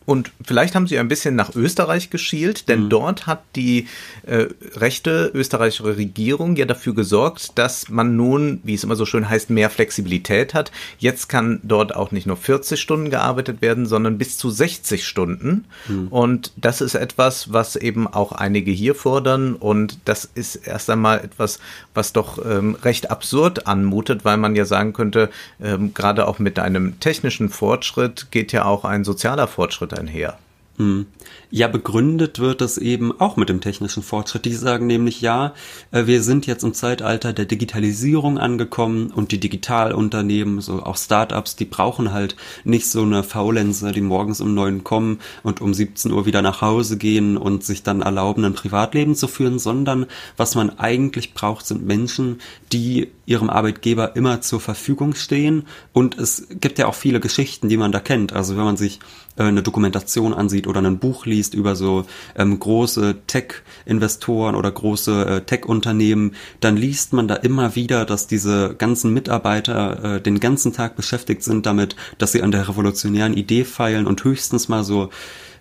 Und 0.07 0.31
vielleicht 0.43 0.77
haben 0.77 0.87
sie 0.87 0.99
ein 0.99 1.09
bisschen 1.09 1.35
nach 1.35 1.55
Österreich 1.55 2.11
geschielt, 2.11 2.69
denn 2.69 2.85
mhm. 2.85 2.91
dort 2.91 3.27
hat 3.27 3.43
die 3.57 3.89
äh, 4.25 4.47
rechte 4.77 5.31
österreichische 5.35 5.97
Regierung 5.97 6.55
ja 6.55 6.65
dafür 6.65 6.95
gesorgt, 6.95 7.59
dass 7.59 7.89
man 7.89 8.17
nun, 8.17 8.61
wie 8.63 8.75
es 8.75 8.85
immer 8.85 8.95
so 8.95 9.05
schön 9.05 9.29
heißt, 9.29 9.51
mehr 9.51 9.69
Flexibilität 9.69 10.55
hat. 10.55 10.71
Jetzt 10.99 11.29
kann 11.29 11.61
dort 11.65 11.95
auch 11.95 12.13
nicht 12.13 12.27
nur 12.27 12.37
40 12.37 12.81
Stunden 12.81 13.11
gearbeitet 13.11 13.61
werden, 13.61 13.87
sondern 13.87 14.17
bis 14.17 14.39
zu 14.39 14.49
60 14.49 15.05
Stunden. 15.05 15.65
Mhm. 15.89 16.09
Und 16.09 16.53
das 16.57 16.81
ist 16.81 16.95
etwas, 16.95 17.53
was 17.53 17.75
eben 17.75 18.07
auch 18.07 18.31
einige 18.31 18.71
hier 18.71 18.95
fordern. 18.95 19.55
Und 19.55 19.99
das 20.05 20.25
ist 20.25 20.55
erst 20.55 20.89
einmal 20.89 21.19
etwas, 21.19 21.59
was 21.95 22.13
doch 22.13 22.39
ähm, 22.45 22.77
recht 22.83 23.11
absurd 23.11 23.67
anmutet, 23.67 24.25
weil 24.25 24.37
man 24.37 24.55
ja 24.55 24.67
sagen 24.67 24.93
könnte, 24.93 25.31
ähm, 25.61 25.95
gerade 25.95 26.29
auch 26.29 26.39
mit 26.39 26.61
einem 26.61 27.01
technischen 27.01 27.49
Fortschritt 27.49 28.29
geht 28.31 28.53
ja 28.53 28.65
auch 28.65 28.85
ein 28.85 29.03
sozialer 29.03 29.49
Fortschritt 29.49 29.96
einher. 29.99 30.39
Hm. 30.79 31.07
Ja, 31.51 31.69
begründet 31.69 32.39
wird 32.39 32.61
es 32.61 32.77
eben 32.77 33.19
auch 33.19 33.37
mit 33.37 33.49
dem 33.49 33.63
technischen 33.63 34.03
Fortschritt. 34.03 34.45
Die 34.45 34.53
sagen 34.53 34.87
nämlich, 34.87 35.23
ja, 35.23 35.55
äh, 35.91 36.07
wir 36.07 36.23
sind 36.23 36.47
jetzt 36.47 36.65
im 36.65 36.75
Zeitalter 36.75 37.33
der 37.33 37.47
Digitalisierung 37.47 38.37
angekommen 38.37 39.11
und 39.11 39.33
die 39.33 39.41
Digitalunternehmen, 39.41 40.61
so 40.61 40.83
auch 40.83 40.99
Startups, 40.99 41.57
die 41.57 41.65
brauchen 41.65 42.13
halt 42.13 42.37
nicht 42.65 42.91
so 42.91 43.03
eine 43.03 43.23
Faulenzer, 43.23 43.93
die 43.93 44.03
morgens 44.03 44.43
um 44.43 44.55
neun 44.55 44.85
kommen 44.85 45.21
und 45.43 45.63
um 45.63 45.73
17 45.73 46.13
Uhr 46.13 46.27
wieder 46.27 46.43
nach 46.43 46.61
Hause 46.61 46.99
gehen 46.99 47.39
und 47.39 47.65
sich 47.65 47.83
dann 47.83 48.03
erlauben, 48.03 48.45
ein 48.45 48.55
Privatleben 48.55 49.15
zu 49.15 49.29
führen, 49.29 49.59
sondern 49.59 50.07
was 50.37 50.57
man 50.57 50.79
eigentlich 50.79 51.33
braucht, 51.33 51.67
sind 51.67 51.87
Menschen, 51.87 52.41
die 52.73 53.09
ihrem 53.27 53.51
Arbeitgeber 53.51 54.17
immer 54.17 54.41
zur 54.41 54.61
Verfügung 54.61 55.15
stehen. 55.15 55.67
Und 55.93 56.17
es 56.17 56.47
gibt 56.61 56.79
ja 56.79 56.87
auch 56.87 56.95
viele 56.95 57.21
Geschichten, 57.21 57.69
die 57.69 57.77
man 57.77 57.93
da 57.93 58.01
kennt. 58.01 58.33
Also 58.33 58.57
wenn 58.57 58.65
man 58.65 58.77
sich 58.77 59.01
äh, 59.37 59.43
eine 59.43 59.63
Dokumentation 59.63 60.33
ansieht 60.33 60.67
oder 60.67 60.81
ein 60.81 60.99
Buch 60.99 61.27
liest 61.27 61.55
über 61.55 61.77
so 61.77 62.07
ähm, 62.37 62.59
große 62.59 63.17
Tech-Investoren 63.27 64.55
oder 64.55 64.71
große 64.71 65.27
äh, 65.27 65.41
Tech-Unternehmen, 65.43 66.35
dann 66.61 66.77
liest 66.77 67.13
man 67.13 67.29
da 67.29 67.35
immer 67.35 67.75
wieder, 67.75 68.05
dass 68.05 68.29
diese 68.29 68.75
ganzen 68.77 69.13
Mitarbeiter 69.13 70.17
äh, 70.17 70.21
den 70.21 70.41
ganzen 70.41 70.73
Tag 70.73 70.97
beschäftigt 70.97 71.43
sind 71.43 71.67
damit, 71.67 71.97
dass 72.19 72.33
sie 72.33 72.43
an 72.43 72.53
der 72.53 72.69
revolutionären 72.69 73.35
Idee 73.35 73.65
feilen 73.65 74.07
und 74.07 74.23
höchstens 74.25 74.69
mal 74.69 74.85
so 74.85 75.11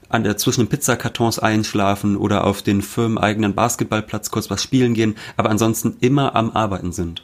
an 0.07 0.23
der 0.23 0.37
zwischen 0.37 0.61
den 0.61 0.69
Pizzakartons 0.69 1.39
einschlafen 1.39 2.15
oder 2.15 2.45
auf 2.45 2.61
den 2.61 2.83
firmeneigenen 2.83 3.55
Basketballplatz 3.55 4.29
kurz 4.29 4.51
was 4.51 4.61
spielen 4.61 4.93
gehen, 4.93 5.15
aber 5.35 5.49
ansonsten 5.49 5.97
immer 5.99 6.35
am 6.35 6.51
Arbeiten 6.51 6.91
sind. 6.91 7.23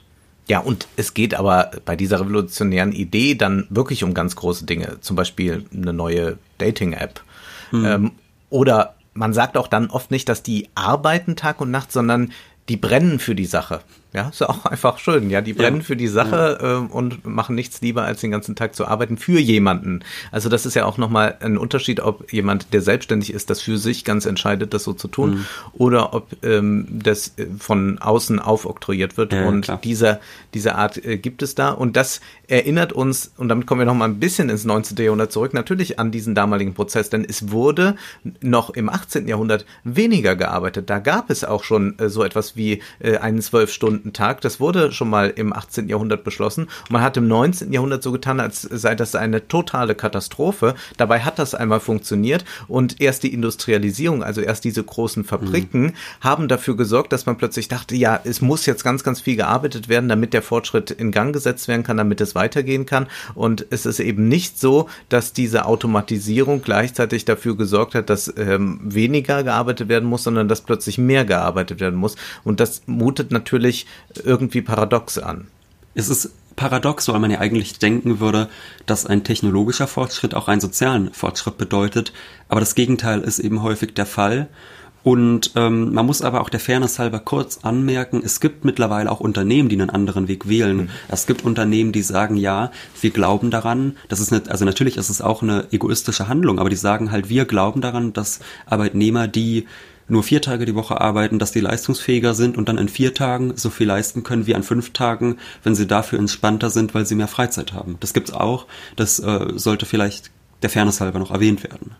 Ja, 0.51 0.59
und 0.59 0.89
es 0.97 1.13
geht 1.13 1.33
aber 1.33 1.71
bei 1.85 1.95
dieser 1.95 2.19
revolutionären 2.19 2.91
Idee 2.91 3.35
dann 3.35 3.67
wirklich 3.69 4.03
um 4.03 4.13
ganz 4.13 4.35
große 4.35 4.65
Dinge, 4.65 4.97
zum 4.99 5.15
Beispiel 5.15 5.63
eine 5.73 5.93
neue 5.93 6.39
Dating-App. 6.57 7.21
Hm. 7.69 7.85
Ähm, 7.85 8.11
oder 8.49 8.95
man 9.13 9.31
sagt 9.31 9.55
auch 9.55 9.69
dann 9.69 9.89
oft 9.89 10.11
nicht, 10.11 10.27
dass 10.27 10.43
die 10.43 10.67
arbeiten 10.75 11.37
Tag 11.37 11.61
und 11.61 11.71
Nacht, 11.71 11.93
sondern 11.93 12.33
die 12.67 12.75
brennen 12.75 13.19
für 13.19 13.33
die 13.33 13.45
Sache. 13.45 13.79
Ja, 14.13 14.27
ist 14.27 14.41
ja 14.41 14.49
auch 14.49 14.65
einfach 14.65 14.97
schön. 14.97 15.29
Ja, 15.29 15.39
die 15.39 15.53
brennen 15.53 15.77
ja. 15.77 15.83
für 15.83 15.95
die 15.95 16.09
Sache 16.09 16.57
ja. 16.61 16.79
äh, 16.79 16.87
und 16.87 17.25
machen 17.25 17.55
nichts 17.55 17.79
lieber, 17.81 18.03
als 18.03 18.19
den 18.19 18.31
ganzen 18.31 18.57
Tag 18.57 18.75
zu 18.75 18.85
arbeiten 18.85 19.17
für 19.17 19.39
jemanden. 19.39 20.03
Also 20.31 20.49
das 20.49 20.65
ist 20.65 20.75
ja 20.75 20.85
auch 20.85 20.97
nochmal 20.97 21.37
ein 21.39 21.57
Unterschied, 21.57 22.01
ob 22.01 22.31
jemand, 22.33 22.73
der 22.73 22.81
selbstständig 22.81 23.31
ist, 23.33 23.49
das 23.49 23.61
für 23.61 23.77
sich 23.77 24.03
ganz 24.03 24.25
entscheidet, 24.25 24.73
das 24.73 24.83
so 24.83 24.91
zu 24.91 25.07
tun, 25.07 25.31
mhm. 25.31 25.45
oder 25.73 26.13
ob 26.13 26.27
ähm, 26.43 26.87
das 26.91 27.37
äh, 27.37 27.47
von 27.57 27.99
außen 27.99 28.39
aufoktroyiert 28.39 29.15
wird. 29.15 29.31
Ja, 29.31 29.45
und 29.47 29.71
dieser, 29.85 30.19
diese 30.53 30.75
Art 30.75 31.03
äh, 31.05 31.17
gibt 31.17 31.41
es 31.41 31.55
da. 31.55 31.69
Und 31.69 31.95
das 31.95 32.19
erinnert 32.47 32.91
uns, 32.91 33.31
und 33.37 33.47
damit 33.47 33.65
kommen 33.65 33.79
wir 33.79 33.85
nochmal 33.85 34.09
ein 34.09 34.19
bisschen 34.19 34.49
ins 34.49 34.65
19. 34.65 34.97
Jahrhundert 34.97 35.31
zurück, 35.31 35.53
natürlich 35.53 35.99
an 35.99 36.11
diesen 36.11 36.35
damaligen 36.35 36.73
Prozess, 36.73 37.09
denn 37.09 37.23
es 37.23 37.49
wurde 37.51 37.95
noch 38.41 38.71
im 38.71 38.89
18. 38.89 39.25
Jahrhundert 39.25 39.65
weniger 39.85 40.35
gearbeitet. 40.35 40.89
Da 40.89 40.99
gab 40.99 41.29
es 41.29 41.45
auch 41.45 41.63
schon 41.63 41.97
äh, 41.97 42.09
so 42.09 42.25
etwas 42.25 42.57
wie 42.57 42.81
äh, 42.99 43.17
einen 43.17 43.41
zwölf 43.41 43.71
Stunden 43.71 44.00
Tag. 44.13 44.41
Das 44.41 44.59
wurde 44.59 44.91
schon 44.91 45.09
mal 45.09 45.29
im 45.29 45.53
18. 45.53 45.87
Jahrhundert 45.87 46.23
beschlossen. 46.23 46.63
Und 46.63 46.91
man 46.91 47.01
hat 47.01 47.17
im 47.17 47.27
19. 47.27 47.71
Jahrhundert 47.71 48.03
so 48.03 48.11
getan, 48.11 48.39
als 48.39 48.61
sei 48.61 48.95
das 48.95 49.15
eine 49.15 49.47
totale 49.47 49.95
Katastrophe. 49.95 50.75
Dabei 50.97 51.21
hat 51.21 51.39
das 51.39 51.53
einmal 51.55 51.79
funktioniert 51.79 52.45
und 52.67 52.99
erst 52.99 53.23
die 53.23 53.33
Industrialisierung, 53.33 54.23
also 54.23 54.41
erst 54.41 54.63
diese 54.63 54.83
großen 54.83 55.23
Fabriken, 55.23 55.81
mhm. 55.81 55.93
haben 56.21 56.47
dafür 56.47 56.75
gesorgt, 56.75 57.13
dass 57.13 57.25
man 57.25 57.37
plötzlich 57.37 57.67
dachte, 57.67 57.95
ja, 57.95 58.19
es 58.23 58.41
muss 58.41 58.65
jetzt 58.65 58.83
ganz, 58.83 59.03
ganz 59.03 59.21
viel 59.21 59.35
gearbeitet 59.35 59.89
werden, 59.89 60.09
damit 60.09 60.33
der 60.33 60.41
Fortschritt 60.41 60.91
in 60.91 61.11
Gang 61.11 61.33
gesetzt 61.33 61.67
werden 61.67 61.83
kann, 61.83 61.97
damit 61.97 62.21
es 62.21 62.35
weitergehen 62.35 62.85
kann. 62.85 63.07
Und 63.35 63.65
es 63.69 63.85
ist 63.85 63.99
eben 63.99 64.27
nicht 64.27 64.59
so, 64.59 64.89
dass 65.09 65.33
diese 65.33 65.65
Automatisierung 65.65 66.61
gleichzeitig 66.61 67.25
dafür 67.25 67.55
gesorgt 67.55 67.95
hat, 67.95 68.09
dass 68.09 68.33
ähm, 68.37 68.79
weniger 68.83 69.43
gearbeitet 69.43 69.89
werden 69.89 70.07
muss, 70.07 70.23
sondern 70.23 70.47
dass 70.47 70.61
plötzlich 70.61 70.97
mehr 70.97 71.25
gearbeitet 71.25 71.79
werden 71.79 71.99
muss. 71.99 72.15
Und 72.43 72.59
das 72.59 72.83
mutet 72.85 73.31
natürlich 73.31 73.85
irgendwie 74.23 74.61
paradox 74.61 75.17
an. 75.17 75.47
Es 75.93 76.09
ist 76.09 76.31
paradox, 76.55 77.07
weil 77.07 77.19
man 77.19 77.31
ja 77.31 77.39
eigentlich 77.39 77.79
denken 77.79 78.19
würde, 78.19 78.49
dass 78.85 79.05
ein 79.05 79.23
technologischer 79.23 79.87
Fortschritt 79.87 80.35
auch 80.35 80.47
einen 80.47 80.61
sozialen 80.61 81.13
Fortschritt 81.13 81.57
bedeutet. 81.57 82.13
Aber 82.49 82.59
das 82.59 82.75
Gegenteil 82.75 83.21
ist 83.21 83.39
eben 83.39 83.63
häufig 83.63 83.93
der 83.93 84.05
Fall. 84.05 84.47
Und 85.03 85.53
ähm, 85.55 85.93
man 85.93 86.05
muss 86.05 86.21
aber 86.21 86.41
auch 86.41 86.49
der 86.49 86.59
Fairness 86.59 86.99
halber 86.99 87.19
kurz 87.19 87.59
anmerken, 87.63 88.21
es 88.23 88.39
gibt 88.39 88.65
mittlerweile 88.65 89.11
auch 89.11 89.19
Unternehmen, 89.19 89.67
die 89.67 89.75
einen 89.75 89.89
anderen 89.89 90.27
Weg 90.27 90.47
wählen. 90.47 90.77
Mhm. 90.77 90.89
Es 91.07 91.25
gibt 91.25 91.43
Unternehmen, 91.43 91.91
die 91.91 92.03
sagen, 92.03 92.37
ja, 92.37 92.71
wir 93.01 93.09
glauben 93.09 93.49
daran, 93.49 93.95
das 94.09 94.19
ist 94.19 94.31
nicht, 94.31 94.49
also 94.49 94.63
natürlich 94.63 94.97
ist 94.97 95.09
es 95.09 95.21
auch 95.21 95.41
eine 95.41 95.65
egoistische 95.71 96.27
Handlung, 96.27 96.59
aber 96.59 96.69
die 96.69 96.75
sagen 96.75 97.11
halt, 97.11 97.29
wir 97.29 97.45
glauben 97.45 97.81
daran, 97.81 98.13
dass 98.13 98.41
Arbeitnehmer, 98.67 99.27
die 99.27 99.65
nur 100.11 100.23
vier 100.23 100.41
Tage 100.41 100.65
die 100.65 100.75
Woche 100.75 100.99
arbeiten, 100.99 101.39
dass 101.39 101.51
die 101.51 101.61
leistungsfähiger 101.61 102.33
sind 102.33 102.57
und 102.57 102.69
dann 102.69 102.77
in 102.77 102.89
vier 102.89 103.13
Tagen 103.13 103.53
so 103.55 103.69
viel 103.69 103.87
leisten 103.87 104.23
können 104.23 104.45
wie 104.45 104.55
an 104.55 104.63
fünf 104.63 104.91
Tagen, 104.91 105.37
wenn 105.63 105.75
sie 105.75 105.87
dafür 105.87 106.19
entspannter 106.19 106.69
sind, 106.69 106.93
weil 106.93 107.05
sie 107.05 107.15
mehr 107.15 107.27
Freizeit 107.27 107.73
haben. 107.73 107.97
Das 107.99 108.13
gibt's 108.13 108.33
auch. 108.33 108.67
Das 108.95 109.19
äh, 109.19 109.47
sollte 109.55 109.85
vielleicht 109.85 110.31
der 110.61 110.69
Fairness 110.69 111.01
halber 111.01 111.19
noch 111.19 111.31
erwähnt 111.31 111.63
werden. 111.63 111.95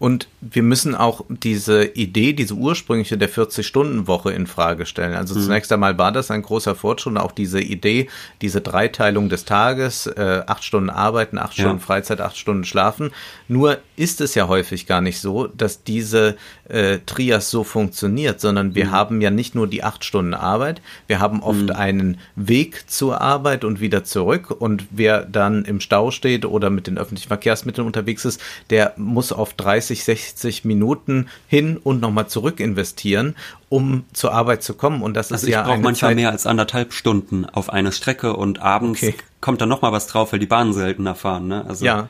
Und 0.00 0.28
wir 0.40 0.62
müssen 0.62 0.94
auch 0.94 1.26
diese 1.28 1.84
Idee, 1.84 2.32
diese 2.32 2.54
ursprüngliche 2.54 3.18
der 3.18 3.28
40-Stunden-Woche 3.28 4.32
in 4.32 4.46
Frage 4.46 4.86
stellen. 4.86 5.14
Also 5.14 5.34
mhm. 5.34 5.42
zunächst 5.42 5.70
einmal 5.72 5.98
war 5.98 6.10
das 6.10 6.30
ein 6.30 6.40
großer 6.40 6.74
Fortschritt, 6.74 7.18
auch 7.18 7.32
diese 7.32 7.60
Idee, 7.60 8.08
diese 8.40 8.62
Dreiteilung 8.62 9.28
des 9.28 9.44
Tages, 9.44 10.06
äh, 10.06 10.42
acht 10.46 10.64
Stunden 10.64 10.88
arbeiten, 10.88 11.36
acht 11.36 11.58
ja. 11.58 11.64
Stunden 11.64 11.80
Freizeit, 11.80 12.22
acht 12.22 12.38
Stunden 12.38 12.64
schlafen. 12.64 13.10
Nur 13.46 13.76
ist 13.96 14.22
es 14.22 14.34
ja 14.34 14.48
häufig 14.48 14.86
gar 14.86 15.02
nicht 15.02 15.20
so, 15.20 15.48
dass 15.48 15.84
diese 15.84 16.38
äh, 16.70 17.00
Trias 17.04 17.50
so 17.50 17.62
funktioniert, 17.62 18.40
sondern 18.40 18.74
wir 18.74 18.86
mhm. 18.86 18.90
haben 18.92 19.20
ja 19.20 19.30
nicht 19.30 19.54
nur 19.54 19.66
die 19.66 19.84
acht 19.84 20.06
Stunden 20.06 20.32
Arbeit, 20.32 20.80
wir 21.08 21.20
haben 21.20 21.42
oft 21.42 21.64
mhm. 21.64 21.70
einen 21.72 22.18
Weg 22.36 22.88
zur 22.88 23.20
Arbeit 23.20 23.64
und 23.64 23.82
wieder 23.82 24.02
zurück. 24.04 24.50
Und 24.50 24.86
wer 24.90 25.26
dann 25.26 25.66
im 25.66 25.80
Stau 25.80 26.10
steht 26.10 26.46
oder 26.46 26.70
mit 26.70 26.86
den 26.86 26.96
öffentlichen 26.96 27.28
Verkehrsmitteln 27.28 27.86
unterwegs 27.86 28.24
ist, 28.24 28.40
der 28.70 28.94
muss 28.96 29.30
auf 29.30 29.52
30 29.52 29.89
30, 29.90 30.04
60 30.04 30.64
Minuten 30.64 31.28
hin 31.48 31.76
und 31.76 32.00
nochmal 32.00 32.28
zurück 32.28 32.60
investieren, 32.60 33.34
um 33.68 34.04
zur 34.12 34.32
Arbeit 34.32 34.62
zu 34.62 34.74
kommen. 34.74 35.02
Und 35.02 35.14
das 35.14 35.32
also 35.32 35.46
ist 35.46 35.52
ja. 35.52 35.62
Ich 35.62 35.66
brauche 35.66 35.80
manchmal 35.80 36.10
Zeit 36.10 36.16
mehr 36.16 36.30
als 36.30 36.46
anderthalb 36.46 36.92
Stunden 36.92 37.44
auf 37.44 37.70
eine 37.70 37.92
Strecke 37.92 38.34
und 38.34 38.60
abends 38.60 39.02
okay. 39.02 39.14
kommt 39.40 39.60
dann 39.60 39.68
nochmal 39.68 39.92
was 39.92 40.06
drauf, 40.06 40.32
weil 40.32 40.38
die 40.38 40.46
Bahnen 40.46 40.72
seltener 40.72 41.14
fahren. 41.14 41.48
Ne? 41.48 41.64
Also 41.66 41.84
ja. 41.84 42.08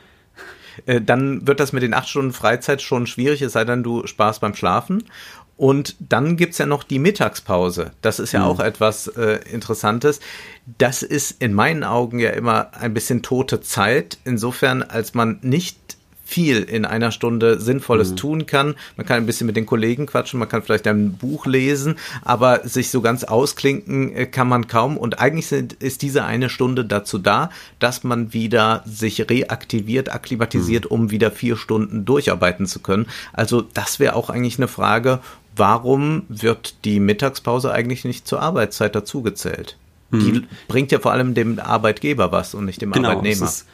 Äh, 0.87 1.01
dann 1.01 1.47
wird 1.47 1.61
das 1.61 1.73
mit 1.73 1.83
den 1.83 1.95
acht 1.95 2.09
Stunden 2.09 2.33
Freizeit 2.33 2.81
schon 2.83 3.07
schwierig, 3.07 3.43
es 3.43 3.53
sei 3.53 3.65
denn, 3.65 3.83
du 3.83 4.07
sparst 4.07 4.41
beim 4.41 4.55
Schlafen. 4.55 5.05
Und 5.57 5.97
dann 5.99 6.39
gibt's 6.39 6.57
ja 6.57 6.65
noch 6.65 6.85
die 6.85 6.99
Mittagspause. 6.99 7.91
Das 8.01 8.19
ist 8.19 8.33
ja 8.33 8.41
mhm. 8.41 8.47
auch 8.47 8.61
etwas 8.61 9.09
äh, 9.09 9.41
Interessantes. 9.53 10.21
Das 10.79 11.03
ist 11.03 11.43
in 11.43 11.53
meinen 11.53 11.85
Augen 11.85 12.19
ja 12.19 12.31
immer 12.31 12.73
ein 12.73 12.95
bisschen 12.95 13.23
tote 13.23 13.61
Zeit, 13.61 14.17
insofern 14.25 14.83
als 14.83 15.13
man 15.13 15.39
nicht 15.43 15.99
viel 16.31 16.63
in 16.63 16.85
einer 16.85 17.11
Stunde 17.11 17.61
Sinnvolles 17.61 18.13
mhm. 18.13 18.17
tun 18.17 18.47
kann. 18.47 18.77
Man 18.97 19.05
kann 19.05 19.17
ein 19.17 19.27
bisschen 19.27 19.49
mit 19.49 19.57
den 19.57 19.67
Kollegen 19.67 20.07
quatschen, 20.07 20.39
man 20.39 20.49
kann 20.49 20.63
vielleicht 20.63 20.87
ein 20.87 21.15
Buch 21.15 21.45
lesen, 21.45 21.97
aber 22.23 22.61
sich 22.69 22.91
so 22.91 23.01
ganz 23.01 23.25
ausklinken 23.25 24.15
äh, 24.15 24.27
kann 24.27 24.49
man 24.49 24.69
kaum. 24.69 24.97
Und 24.97 25.19
eigentlich 25.19 25.49
sind, 25.49 25.73
ist 25.75 26.03
diese 26.03 26.25
eine 26.25 26.49
Stunde 26.49 26.85
dazu 26.85 27.19
da, 27.19 27.51
dass 27.81 28.05
man 28.05 28.33
wieder 28.33 28.85
sich 28.87 29.29
reaktiviert, 29.29 30.13
akklimatisiert, 30.13 30.85
mhm. 30.85 30.91
um 30.91 31.11
wieder 31.11 31.33
vier 31.33 31.57
Stunden 31.57 32.05
durcharbeiten 32.05 32.67
zu 32.67 32.79
können. 32.79 33.07
Also 33.33 33.63
das 33.63 33.99
wäre 33.99 34.15
auch 34.15 34.31
eigentlich 34.31 34.59
eine 34.59 34.69
Frage, 34.69 35.19
warum 35.57 36.23
wird 36.29 36.85
die 36.85 37.01
Mittagspause 37.01 37.73
eigentlich 37.73 38.05
nicht 38.05 38.29
zur 38.29 38.41
Arbeitszeit 38.41 38.95
dazugezählt? 38.95 39.77
Mhm. 40.11 40.21
Die 40.21 40.47
bringt 40.69 40.93
ja 40.93 41.01
vor 41.01 41.11
allem 41.11 41.35
dem 41.35 41.59
Arbeitgeber 41.59 42.31
was 42.31 42.55
und 42.55 42.67
nicht 42.67 42.81
dem 42.81 42.93
genau, 42.93 43.09
Arbeitnehmer 43.09 43.47
ist 43.47 43.67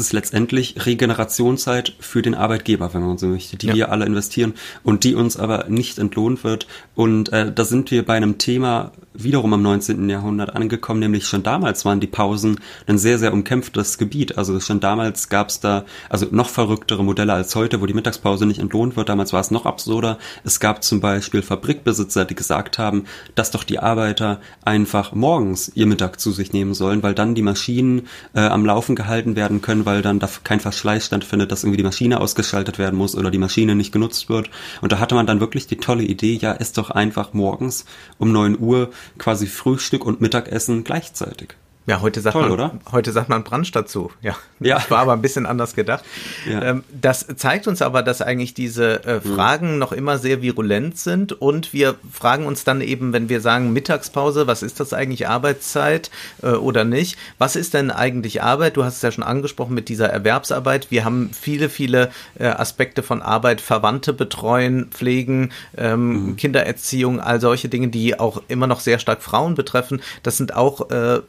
es 0.00 0.12
letztendlich 0.12 0.86
Regenerationszeit 0.86 1.94
für 2.00 2.22
den 2.22 2.34
Arbeitgeber, 2.34 2.92
wenn 2.94 3.02
man 3.02 3.18
so 3.18 3.26
möchte, 3.26 3.56
die 3.56 3.68
Ja. 3.68 3.74
wir 3.74 3.92
alle 3.92 4.04
investieren 4.06 4.54
und 4.82 5.04
die 5.04 5.14
uns 5.14 5.36
aber 5.36 5.66
nicht 5.68 5.98
entlohnt 5.98 6.44
wird. 6.44 6.66
Und 6.94 7.32
äh, 7.32 7.52
da 7.52 7.64
sind 7.64 7.90
wir 7.90 8.04
bei 8.04 8.14
einem 8.14 8.38
Thema 8.38 8.92
wiederum 9.14 9.52
im 9.52 9.62
19. 9.62 10.08
Jahrhundert 10.08 10.56
angekommen, 10.56 11.00
nämlich 11.00 11.26
schon 11.26 11.42
damals 11.42 11.84
waren 11.84 12.00
die 12.00 12.06
Pausen 12.06 12.58
ein 12.86 12.96
sehr, 12.98 13.18
sehr 13.18 13.32
umkämpftes 13.32 13.98
Gebiet. 13.98 14.38
Also 14.38 14.58
schon 14.60 14.80
damals 14.80 15.28
gab 15.28 15.48
es 15.48 15.60
da 15.60 15.84
also 16.08 16.26
noch 16.30 16.48
verrücktere 16.48 17.04
Modelle 17.04 17.32
als 17.34 17.54
heute, 17.54 17.80
wo 17.80 17.86
die 17.86 17.94
Mittagspause 17.94 18.46
nicht 18.46 18.58
entlohnt 18.60 18.96
wird. 18.96 19.08
Damals 19.08 19.32
war 19.32 19.40
es 19.40 19.50
noch 19.50 19.66
absurder. 19.66 20.18
Es 20.44 20.60
gab 20.60 20.82
zum 20.82 21.00
Beispiel 21.00 21.42
Fabrikbesitzer, 21.42 22.24
die 22.24 22.34
gesagt 22.34 22.78
haben, 22.78 23.04
dass 23.34 23.50
doch 23.50 23.64
die 23.64 23.78
Arbeiter 23.80 24.40
einfach 24.64 25.12
morgens 25.12 25.70
ihr 25.74 25.86
Mittag 25.86 26.18
zu 26.18 26.30
sich 26.30 26.52
nehmen 26.52 26.72
sollen, 26.74 27.02
weil 27.02 27.14
dann 27.14 27.34
die 27.34 27.42
Maschinen 27.42 28.06
äh, 28.34 28.40
am 28.40 28.64
Laufen 28.64 28.96
gehalten 28.96 29.36
werden 29.36 29.60
können, 29.60 29.71
weil 29.86 30.02
dann 30.02 30.18
da 30.18 30.28
kein 30.44 30.60
Verschleiß 30.60 31.06
stattfindet, 31.06 31.50
dass 31.50 31.64
irgendwie 31.64 31.78
die 31.78 31.82
Maschine 31.82 32.20
ausgeschaltet 32.20 32.78
werden 32.78 32.96
muss 32.96 33.16
oder 33.16 33.30
die 33.30 33.38
Maschine 33.38 33.74
nicht 33.74 33.92
genutzt 33.92 34.28
wird. 34.28 34.50
Und 34.80 34.92
da 34.92 34.98
hatte 34.98 35.14
man 35.14 35.26
dann 35.26 35.40
wirklich 35.40 35.66
die 35.66 35.76
tolle 35.76 36.04
Idee, 36.04 36.34
ja, 36.34 36.52
ist 36.52 36.78
doch 36.78 36.90
einfach 36.90 37.32
morgens 37.32 37.84
um 38.18 38.32
9 38.32 38.58
Uhr 38.58 38.90
quasi 39.18 39.46
Frühstück 39.46 40.04
und 40.04 40.20
Mittagessen 40.20 40.84
gleichzeitig. 40.84 41.54
Ja, 41.84 42.00
heute 42.00 42.20
sagt 42.20 42.34
Toll, 42.34 42.42
man, 42.42 42.52
oder? 42.52 42.78
heute 42.92 43.10
sagt 43.10 43.28
man 43.28 43.42
Brunch 43.42 43.72
dazu. 43.72 44.12
Ja, 44.20 44.36
Ja. 44.60 44.76
das 44.76 44.88
war 44.92 45.00
aber 45.00 45.14
ein 45.14 45.22
bisschen 45.22 45.46
anders 45.46 45.74
gedacht. 45.74 46.04
Ja. 46.48 46.62
Ähm, 46.62 46.84
das 46.92 47.26
zeigt 47.36 47.66
uns 47.66 47.82
aber, 47.82 48.04
dass 48.04 48.22
eigentlich 48.22 48.54
diese 48.54 49.04
äh, 49.04 49.20
Fragen 49.20 49.78
noch 49.78 49.90
immer 49.90 50.18
sehr 50.18 50.40
virulent 50.42 50.96
sind 50.96 51.32
und 51.32 51.72
wir 51.72 51.96
fragen 52.12 52.46
uns 52.46 52.62
dann 52.62 52.80
eben, 52.80 53.12
wenn 53.12 53.28
wir 53.28 53.40
sagen 53.40 53.72
Mittagspause, 53.72 54.46
was 54.46 54.62
ist 54.62 54.78
das 54.78 54.92
eigentlich 54.92 55.26
Arbeitszeit 55.26 56.10
äh, 56.44 56.50
oder 56.50 56.84
nicht? 56.84 57.18
Was 57.38 57.56
ist 57.56 57.74
denn 57.74 57.90
eigentlich 57.90 58.42
Arbeit? 58.42 58.76
Du 58.76 58.84
hast 58.84 58.96
es 58.96 59.02
ja 59.02 59.10
schon 59.10 59.24
angesprochen 59.24 59.74
mit 59.74 59.88
dieser 59.88 60.08
Erwerbsarbeit. 60.08 60.92
Wir 60.92 61.04
haben 61.04 61.30
viele, 61.32 61.68
viele 61.68 62.10
äh, 62.38 62.46
Aspekte 62.46 63.02
von 63.02 63.22
Arbeit, 63.22 63.60
Verwandte 63.60 64.12
betreuen, 64.12 64.86
pflegen, 64.92 65.50
ähm, 65.76 66.36
Kindererziehung, 66.36 67.18
all 67.18 67.40
solche 67.40 67.68
Dinge, 67.68 67.88
die 67.88 68.20
auch 68.20 68.40
immer 68.46 68.68
noch 68.68 68.78
sehr 68.78 69.00
stark 69.00 69.20
Frauen 69.22 69.56
betreffen. 69.56 70.00
Das 70.22 70.36
sind 70.36 70.54
auch 70.54 70.88
äh, 70.90 71.20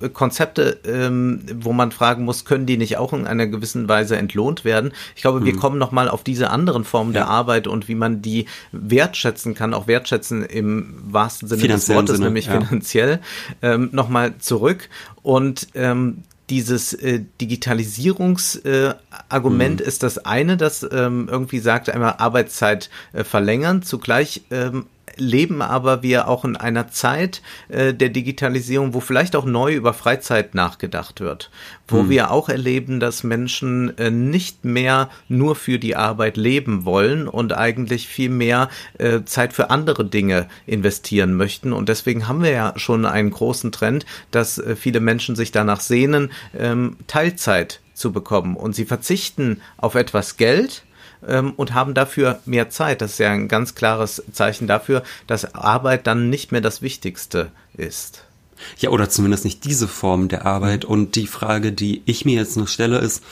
Konzepte, 0.45 0.79
ähm, 0.85 1.41
wo 1.55 1.73
man 1.73 1.91
fragen 1.91 2.25
muss, 2.25 2.45
können 2.45 2.65
die 2.65 2.77
nicht 2.77 2.97
auch 2.97 3.13
in 3.13 3.27
einer 3.27 3.47
gewissen 3.47 3.87
Weise 3.87 4.17
entlohnt 4.17 4.65
werden? 4.65 4.91
Ich 5.15 5.21
glaube, 5.21 5.45
wir 5.45 5.55
kommen 5.55 5.77
nochmal 5.77 6.09
auf 6.09 6.23
diese 6.23 6.49
anderen 6.49 6.83
Formen 6.83 7.13
der 7.13 7.23
Ja. 7.23 7.27
Arbeit 7.29 7.67
und 7.67 7.87
wie 7.87 7.95
man 7.95 8.21
die 8.21 8.45
wertschätzen 8.71 9.55
kann, 9.55 9.73
auch 9.73 9.87
wertschätzen 9.87 10.43
im 10.43 10.95
wahrsten 11.07 11.47
Sinne 11.47 11.67
des 11.67 11.89
Wortes, 11.89 12.17
Sinne, 12.17 12.27
nämlich 12.27 12.47
ja. 12.47 12.59
finanziell, 12.61 13.19
ähm, 13.61 13.89
nochmal 13.91 14.37
zurück 14.39 14.89
und 15.21 15.67
ähm, 15.75 16.23
dieses 16.49 16.93
äh, 16.93 17.21
Digitalisierungsargument 17.39 19.81
äh, 19.81 19.83
Mhm. 19.83 19.87
ist 19.87 20.03
das 20.03 20.17
eine, 20.19 20.57
das 20.57 20.85
ähm, 20.91 21.27
irgendwie 21.31 21.59
sagt, 21.59 21.89
einmal 21.89 22.15
Arbeitszeit 22.17 22.89
äh, 23.13 23.23
verlängern. 23.23 23.81
Zugleich 23.81 24.41
ähm, 24.51 24.85
leben 25.15 25.61
aber 25.61 26.03
wir 26.03 26.27
auch 26.27 26.45
in 26.45 26.55
einer 26.55 26.89
Zeit 26.89 27.41
äh, 27.69 27.93
der 27.93 28.09
Digitalisierung, 28.09 28.93
wo 28.93 28.99
vielleicht 28.99 29.35
auch 29.35 29.45
neu 29.45 29.73
über 29.73 29.93
Freizeit 29.93 30.55
nachgedacht 30.55 31.19
wird, 31.19 31.51
wo 31.87 32.09
wir 32.09 32.31
auch 32.31 32.49
erleben, 32.49 32.99
dass 32.99 33.23
Menschen 33.23 33.97
äh, 33.97 34.09
nicht 34.09 34.65
mehr 34.65 35.09
nur 35.27 35.55
für 35.55 35.77
die 35.77 35.95
Arbeit 35.95 36.37
leben 36.37 36.85
wollen 36.85 37.27
und 37.27 37.53
eigentlich 37.53 38.07
viel 38.07 38.29
mehr 38.29 38.69
äh, 38.97 39.21
Zeit 39.25 39.53
für 39.53 39.69
andere 39.69 40.05
Dinge 40.05 40.47
investieren 40.65 41.35
möchten. 41.35 41.73
Und 41.73 41.89
deswegen 41.89 42.27
haben 42.27 42.41
wir 42.41 42.51
ja 42.51 42.73
schon 42.77 43.05
einen 43.05 43.31
großen 43.31 43.71
Trend, 43.71 44.05
dass 44.31 44.57
äh, 44.57 44.75
viele 44.75 44.99
Menschen 44.99 45.35
sich 45.35 45.51
danach 45.51 45.81
sehnen, 45.81 46.31
ähm, 46.57 46.97
Teilzeit 47.07 47.81
zu 47.93 48.11
bekommen. 48.11 48.55
Und 48.55 48.73
sie 48.73 48.85
verzichten 48.85 49.61
auf 49.77 49.95
etwas 49.95 50.37
Geld, 50.37 50.83
ähm, 51.27 51.53
und 51.55 51.73
haben 51.73 51.93
dafür 51.93 52.39
mehr 52.45 52.69
Zeit. 52.69 53.01
Das 53.01 53.13
ist 53.13 53.19
ja 53.19 53.31
ein 53.31 53.47
ganz 53.47 53.75
klares 53.75 54.23
Zeichen 54.31 54.67
dafür, 54.67 55.03
dass 55.27 55.55
Arbeit 55.55 56.07
dann 56.07 56.29
nicht 56.29 56.51
mehr 56.51 56.61
das 56.61 56.81
Wichtigste 56.81 57.51
ist. 57.75 58.23
Ja, 58.77 58.89
oder 58.89 59.09
zumindest 59.09 59.45
nicht 59.45 59.65
diese 59.65 59.87
Form 59.87 60.27
der 60.29 60.45
Arbeit. 60.45 60.85
Und 60.85 61.15
die 61.15 61.27
Frage, 61.27 61.71
die 61.71 62.01
ich 62.05 62.25
mir 62.25 62.35
jetzt 62.35 62.57
noch 62.57 62.67
stelle, 62.67 62.99
ist, 62.99 63.23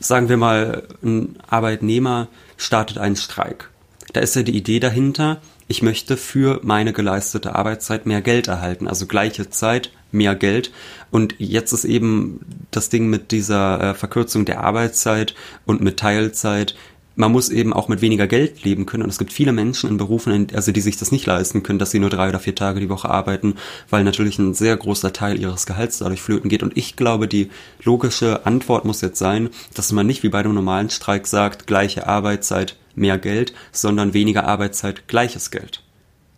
sagen 0.00 0.28
wir 0.28 0.36
mal, 0.36 0.84
ein 1.02 1.36
Arbeitnehmer 1.48 2.28
startet 2.56 2.98
einen 2.98 3.16
Streik. 3.16 3.70
Da 4.12 4.20
ist 4.20 4.34
ja 4.34 4.42
die 4.42 4.56
Idee 4.56 4.80
dahinter, 4.80 5.40
ich 5.68 5.82
möchte 5.82 6.16
für 6.16 6.58
meine 6.64 6.92
geleistete 6.92 7.54
Arbeitszeit 7.54 8.04
mehr 8.04 8.22
Geld 8.22 8.48
erhalten, 8.48 8.88
also 8.88 9.06
gleiche 9.06 9.50
Zeit, 9.50 9.92
mehr 10.10 10.34
Geld. 10.34 10.72
Und 11.12 11.36
jetzt 11.38 11.72
ist 11.72 11.84
eben 11.84 12.40
das 12.72 12.88
Ding 12.88 13.08
mit 13.08 13.30
dieser 13.30 13.80
äh, 13.80 13.94
Verkürzung 13.94 14.44
der 14.44 14.64
Arbeitszeit 14.64 15.36
und 15.66 15.80
mit 15.80 15.98
Teilzeit, 15.98 16.74
man 17.16 17.32
muss 17.32 17.48
eben 17.48 17.72
auch 17.72 17.88
mit 17.88 18.00
weniger 18.00 18.26
Geld 18.26 18.64
leben 18.64 18.86
können. 18.86 19.02
Und 19.02 19.10
es 19.10 19.18
gibt 19.18 19.32
viele 19.32 19.52
Menschen 19.52 19.90
in 19.90 19.96
Berufen, 19.96 20.48
also 20.54 20.72
die 20.72 20.80
sich 20.80 20.96
das 20.96 21.12
nicht 21.12 21.26
leisten 21.26 21.62
können, 21.62 21.78
dass 21.78 21.90
sie 21.90 21.98
nur 21.98 22.10
drei 22.10 22.28
oder 22.28 22.40
vier 22.40 22.54
Tage 22.54 22.80
die 22.80 22.88
Woche 22.88 23.10
arbeiten, 23.10 23.56
weil 23.88 24.04
natürlich 24.04 24.38
ein 24.38 24.54
sehr 24.54 24.76
großer 24.76 25.12
Teil 25.12 25.38
ihres 25.38 25.66
Gehalts 25.66 25.98
dadurch 25.98 26.22
flöten 26.22 26.48
geht. 26.48 26.62
Und 26.62 26.76
ich 26.76 26.96
glaube, 26.96 27.28
die 27.28 27.50
logische 27.82 28.46
Antwort 28.46 28.84
muss 28.84 29.00
jetzt 29.00 29.18
sein, 29.18 29.50
dass 29.74 29.92
man 29.92 30.06
nicht 30.06 30.22
wie 30.22 30.28
bei 30.28 30.40
einem 30.40 30.54
normalen 30.54 30.90
Streik 30.90 31.26
sagt, 31.26 31.66
gleiche 31.66 32.06
Arbeitszeit, 32.06 32.76
mehr 32.94 33.18
Geld, 33.18 33.52
sondern 33.72 34.14
weniger 34.14 34.44
Arbeitszeit, 34.44 35.06
gleiches 35.08 35.50
Geld. 35.50 35.82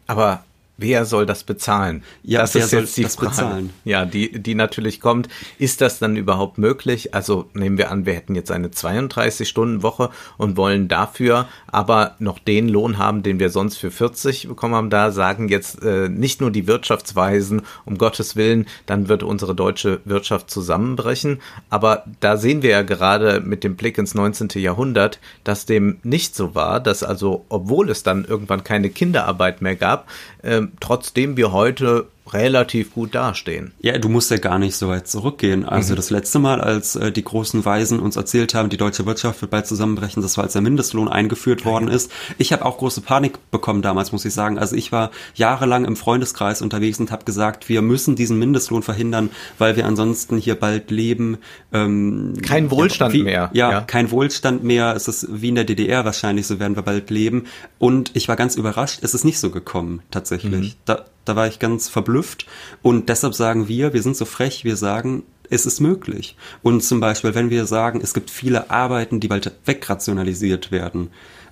Aber 0.06 0.44
wer 0.76 1.04
soll 1.04 1.26
das 1.26 1.44
bezahlen? 1.44 2.02
Ja, 2.22 2.40
das 2.40 2.54
ist 2.54 2.72
jetzt 2.72 2.96
die 2.96 3.04
Frage. 3.04 3.28
bezahlen? 3.28 3.70
Ja, 3.84 4.04
die, 4.04 4.42
die 4.42 4.54
natürlich 4.54 5.00
kommt. 5.00 5.28
Ist 5.58 5.80
das 5.80 5.98
dann 5.98 6.16
überhaupt 6.16 6.58
möglich? 6.58 7.14
Also 7.14 7.48
nehmen 7.54 7.78
wir 7.78 7.90
an, 7.90 8.06
wir 8.06 8.14
hätten 8.14 8.34
jetzt 8.34 8.50
eine 8.50 8.68
32-Stunden-Woche 8.68 10.10
und 10.38 10.56
wollen 10.56 10.88
dafür 10.88 11.46
aber 11.68 12.16
noch 12.18 12.38
den 12.38 12.68
Lohn 12.68 12.98
haben, 12.98 13.22
den 13.22 13.38
wir 13.38 13.50
sonst 13.50 13.76
für 13.76 13.90
40 13.90 14.48
bekommen 14.48 14.74
haben. 14.74 14.90
Da 14.90 15.10
sagen 15.10 15.48
jetzt 15.48 15.82
äh, 15.82 16.08
nicht 16.08 16.40
nur 16.40 16.50
die 16.50 16.66
Wirtschaftsweisen, 16.66 17.62
um 17.84 17.98
Gottes 17.98 18.36
Willen, 18.36 18.66
dann 18.86 19.08
wird 19.08 19.22
unsere 19.22 19.54
deutsche 19.54 20.00
Wirtschaft 20.04 20.50
zusammenbrechen. 20.50 21.40
Aber 21.70 22.04
da 22.20 22.36
sehen 22.36 22.62
wir 22.62 22.70
ja 22.70 22.82
gerade 22.82 23.40
mit 23.40 23.64
dem 23.64 23.76
Blick 23.76 23.98
ins 23.98 24.14
19. 24.14 24.48
Jahrhundert, 24.54 25.20
dass 25.44 25.66
dem 25.66 25.98
nicht 26.02 26.34
so 26.34 26.54
war, 26.54 26.80
dass 26.80 27.02
also, 27.02 27.44
obwohl 27.48 27.90
es 27.90 28.02
dann 28.02 28.24
irgendwann 28.24 28.64
keine 28.64 28.90
Kinderarbeit 28.90 29.62
mehr 29.62 29.76
gab, 29.76 30.08
ähm, 30.42 30.61
trotzdem 30.80 31.36
wir 31.36 31.52
heute 31.52 32.06
relativ 32.30 32.94
gut 32.94 33.14
dastehen. 33.14 33.72
Ja, 33.80 33.98
du 33.98 34.08
musst 34.08 34.30
ja 34.30 34.36
gar 34.38 34.58
nicht 34.58 34.76
so 34.76 34.88
weit 34.88 35.08
zurückgehen. 35.08 35.64
Also 35.64 35.94
das 35.94 36.10
letzte 36.10 36.38
Mal, 36.38 36.60
als 36.60 36.94
äh, 36.96 37.10
die 37.10 37.24
großen 37.24 37.64
Weisen 37.64 37.98
uns 38.00 38.16
erzählt 38.16 38.54
haben, 38.54 38.68
die 38.70 38.76
deutsche 38.76 39.04
Wirtschaft 39.06 39.42
wird 39.42 39.50
bald 39.50 39.66
zusammenbrechen, 39.66 40.22
das 40.22 40.36
war, 40.36 40.44
als 40.44 40.52
der 40.52 40.62
Mindestlohn 40.62 41.08
eingeführt 41.08 41.64
worden 41.64 41.88
ist. 41.88 42.10
Ich 42.38 42.52
habe 42.52 42.64
auch 42.64 42.78
große 42.78 43.00
Panik 43.00 43.38
bekommen 43.50 43.82
damals, 43.82 44.12
muss 44.12 44.24
ich 44.24 44.32
sagen. 44.32 44.58
Also 44.58 44.76
ich 44.76 44.92
war 44.92 45.10
jahrelang 45.34 45.84
im 45.84 45.96
Freundeskreis 45.96 46.62
unterwegs 46.62 47.00
und 47.00 47.10
habe 47.10 47.24
gesagt, 47.24 47.68
wir 47.68 47.82
müssen 47.82 48.14
diesen 48.16 48.38
Mindestlohn 48.38 48.82
verhindern, 48.82 49.30
weil 49.58 49.76
wir 49.76 49.86
ansonsten 49.86 50.36
hier 50.36 50.54
bald 50.54 50.90
leben. 50.90 51.38
Ähm, 51.72 52.34
Kein 52.42 52.70
Wohlstand 52.70 53.14
ja, 53.14 53.18
wie, 53.20 53.24
mehr. 53.24 53.50
Ja, 53.52 53.70
Ja. 53.70 53.80
kein 53.80 54.10
Wohlstand 54.10 54.62
mehr. 54.64 54.94
Es 54.94 55.08
ist 55.08 55.26
wie 55.30 55.48
in 55.48 55.54
der 55.56 55.64
DDR 55.64 56.04
wahrscheinlich, 56.04 56.46
so 56.46 56.60
werden 56.60 56.76
wir 56.76 56.82
bald 56.82 57.10
leben. 57.10 57.44
Und 57.78 58.12
ich 58.14 58.28
war 58.28 58.36
ganz 58.36 58.54
überrascht, 58.54 59.00
es 59.02 59.12
ist 59.14 59.24
nicht 59.24 59.38
so 59.40 59.50
gekommen, 59.50 60.02
tatsächlich. 60.10 60.76
Da, 60.84 61.04
da 61.24 61.36
war 61.36 61.46
ich 61.46 61.58
ganz 61.58 61.88
verblüfft. 61.88 62.46
Und 62.82 63.08
deshalb 63.08 63.34
sagen 63.34 63.68
wir, 63.68 63.92
wir 63.92 64.02
sind 64.02 64.16
so 64.16 64.24
frech, 64.24 64.64
wir 64.64 64.76
sagen, 64.76 65.24
es 65.50 65.66
ist 65.66 65.80
möglich. 65.80 66.36
Und 66.62 66.82
zum 66.82 67.00
Beispiel, 67.00 67.34
wenn 67.34 67.50
wir 67.50 67.66
sagen, 67.66 68.00
es 68.02 68.14
gibt 68.14 68.30
viele 68.30 68.70
Arbeiten, 68.70 69.20
die 69.20 69.28
bald 69.28 69.52
wegrationalisiert 69.66 70.72
werden, 70.72 71.10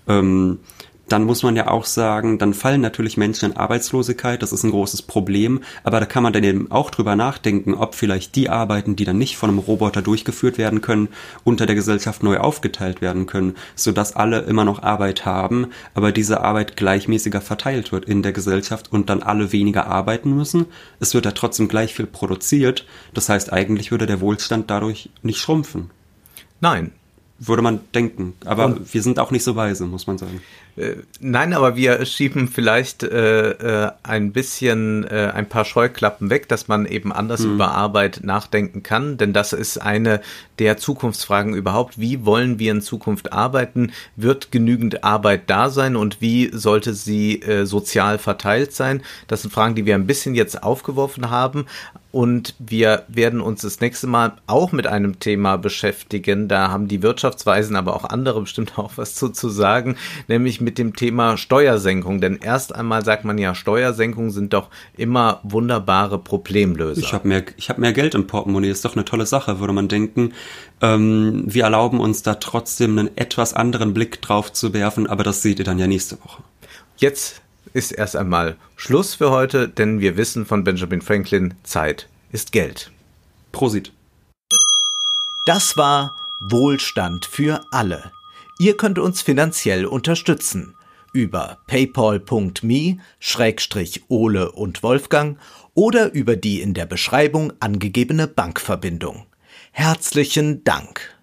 ähm, 0.09 0.59
dann 1.13 1.25
muss 1.25 1.43
man 1.43 1.57
ja 1.57 1.69
auch 1.69 1.85
sagen, 1.85 2.39
dann 2.39 2.55
fallen 2.55 2.81
natürlich 2.81 3.17
Menschen 3.17 3.51
in 3.51 3.57
Arbeitslosigkeit, 3.57 4.43
das 4.43 4.53
ist 4.53 4.63
ein 4.63 4.71
großes 4.71 5.03
Problem, 5.03 5.61
aber 5.83 5.99
da 5.99 6.07
kann 6.07 6.23
man 6.23 6.33
dann 6.33 6.45
eben 6.45 6.71
auch 6.71 6.91
drüber 6.91 7.17
nachdenken, 7.17 7.75
ob 7.75 7.97
vielleicht 7.97 8.37
die 8.37 8.49
Arbeiten, 8.49 8.95
die 8.95 9.05
dann 9.05 9.19
nicht 9.19 9.37
von 9.37 9.51
einem 9.51 9.59
Roboter 9.59 10.03
durchgeführt 10.03 10.57
werden 10.57 10.81
können, 10.81 11.09
unter 11.43 11.67
der 11.67 11.75
Gesellschaft 11.75 12.23
neu 12.23 12.39
aufgeteilt 12.39 13.01
werden 13.01 13.27
können, 13.27 13.57
sodass 13.75 14.15
alle 14.15 14.41
immer 14.43 14.65
noch 14.65 14.83
Arbeit 14.83 15.27
haben, 15.27 15.67
aber 15.95 16.13
diese 16.13 16.43
Arbeit 16.43 16.77
gleichmäßiger 16.77 17.41
verteilt 17.41 17.91
wird 17.91 18.05
in 18.05 18.23
der 18.23 18.33
Gesellschaft 18.33 18.93
und 18.93 19.11
dann 19.11 19.23
alle 19.23 19.53
weniger 19.53 19.89
arbeiten 19.89 20.35
müssen. 20.35 20.67
Es 21.01 21.15
wird 21.15 21.25
ja 21.25 21.33
trotzdem 21.33 21.67
gleich 21.67 21.95
viel 21.95 22.07
produziert, 22.07 22.87
das 23.15 23.29
heißt 23.29 23.53
eigentlich 23.53 23.91
würde 23.91 24.07
der 24.07 24.21
Wohlstand 24.21 24.71
dadurch 24.71 25.11
nicht 25.23 25.41
schrumpfen. 25.41 25.91
Nein, 26.61 26.93
Würde 27.43 27.63
man 27.63 27.81
denken, 27.95 28.35
aber 28.45 28.77
wir 28.93 29.03
sind 29.03 29.19
auch 29.19 29.31
nicht 29.31 29.45
so 29.45 29.57
weise, 29.57 29.87
muss 29.87 30.07
man 30.07 30.19
sagen. 30.19 30.43
Äh, 30.77 30.97
nein, 31.21 31.53
aber 31.55 31.75
wir 31.75 32.05
schieben 32.05 32.49
vielleicht 32.49 33.03
äh, 33.03 33.51
äh, 33.51 33.93
ein 34.03 34.33
bisschen 34.33 35.05
äh, 35.05 35.33
ein 35.35 35.49
paar 35.49 35.65
Scheuklappen 35.65 36.29
weg, 36.31 36.49
dass 36.49 36.69
man 36.69 36.85
eben 36.87 37.13
anders 37.13 37.43
hm. 37.43 37.55
über 37.55 37.73
Arbeit 37.73 38.21
nachdenken 38.23 38.83
kann, 38.83 39.17
denn 39.17 39.33
das 39.33 39.53
ist 39.53 39.79
eine 39.79 40.21
der 40.59 40.77
Zukunftsfragen 40.77 41.55
überhaupt. 41.55 41.99
Wie 41.99 42.25
wollen 42.25 42.59
wir 42.59 42.73
in 42.73 42.83
Zukunft 42.83 43.33
arbeiten? 43.33 43.93
Wird 44.17 44.53
genügend 44.53 45.03
Arbeit 45.03 45.49
da 45.49 45.71
sein 45.71 45.97
und 45.97 46.21
wie 46.21 46.51
sollte 46.53 46.95
sie 46.95 47.41
äh, 47.43 47.65
sozial 47.65 48.19
verteilt 48.19 48.73
sein? 48.73 49.03
Das 49.29 49.43
sind 49.43 49.51
Fragen, 49.51 49.75
die 49.75 49.87
wir 49.87 49.95
ein 49.95 50.07
bisschen 50.07 50.35
jetzt 50.35 50.63
aufgeworfen 50.63 51.31
haben, 51.31 51.67
und 52.13 52.55
wir 52.59 53.05
werden 53.09 53.41
uns 53.41 53.63
das 53.63 53.81
nächste 53.81 54.09
Mal 54.09 54.33
auch 54.47 54.73
mit 54.73 54.87
einem 54.87 55.21
Thema 55.21 55.57
beschäftigen. 55.57 56.49
Da 56.49 56.69
haben 56.69 56.89
die 56.89 57.03
Wirtschaftsweisen, 57.03 57.77
aber 57.77 57.95
auch 57.95 58.05
andere 58.05 58.41
bestimmt 58.41 58.73
auch 58.79 58.93
was 58.97 59.15
zu, 59.15 59.29
zu 59.29 59.49
sagen, 59.49 59.97
nämlich 60.27 60.61
mit 60.61 60.79
dem 60.79 60.97
Thema 60.97 61.37
Steuersenkung. 61.37 62.21
Denn 62.21 62.39
erst 62.43 62.75
einmal 62.75 63.05
sagt 63.05 63.25
man 63.25 63.39
ja, 63.39 63.55
Steuersenkungen 63.55 64.31
sind 64.31 64.53
doch 64.53 64.71
immer 64.97 65.41
wunderbare 65.45 66.19
Problemlöser. 66.19 67.01
Ich 67.01 67.13
habe 67.13 67.29
mehr, 67.29 67.45
ich 67.57 67.71
hab 67.71 67.79
mehr 67.79 67.93
Geld 67.93 68.15
im 68.15 68.27
Portemonnaie, 68.27 68.71
ist 68.71 68.85
doch 68.85 68.97
eine 68.97 69.05
tolle 69.05 69.27
Sache, 69.27 69.61
würde 69.61 69.73
man 69.73 69.89
denken. 69.89 70.33
Ähm, 70.81 71.45
wir 71.47 71.65
erlauben 71.65 72.01
uns 72.01 72.23
da 72.23 72.35
trotzdem 72.35 72.99
einen 72.99 73.17
etwas 73.17 73.55
anderen 73.55 73.95
Blick 73.95 74.21
drauf 74.21 74.53
zu 74.53 74.73
werfen, 74.73 75.07
aber 75.07 75.23
das 75.23 75.43
seht 75.43 75.61
ihr 75.61 75.65
dann 75.65 75.79
ja 75.79 75.87
nächste 75.87 76.19
Woche. 76.25 76.43
Jetzt 76.97 77.41
ist 77.73 77.93
erst 77.93 78.17
einmal 78.17 78.57
Schluss 78.77 79.15
für 79.15 79.31
heute, 79.31 79.69
denn 79.69 80.01
wir 80.01 80.17
wissen 80.17 80.47
von 80.47 80.65
Benjamin 80.65 81.03
Franklin, 81.03 81.55
Zeit 81.63 82.09
ist 82.33 82.53
Geld. 82.53 82.91
Prosit. 83.53 83.93
Das 85.47 85.77
war 85.77 86.17
Wohlstand 86.49 87.27
für 87.27 87.61
alle. 87.71 88.13
Ihr 88.59 88.77
könnt 88.77 88.99
uns 88.99 89.23
finanziell 89.23 89.87
unterstützen 89.87 90.75
über 91.13 91.59
paypal.me-ole 91.67 93.03
und 94.53 94.83
Wolfgang 94.83 95.39
oder 95.75 96.13
über 96.13 96.37
die 96.37 96.61
in 96.61 96.75
der 96.75 96.87
Beschreibung 96.87 97.53
angegebene 97.61 98.27
Bankverbindung. 98.29 99.27
Herzlichen 99.73 100.65
Dank. 100.65 101.20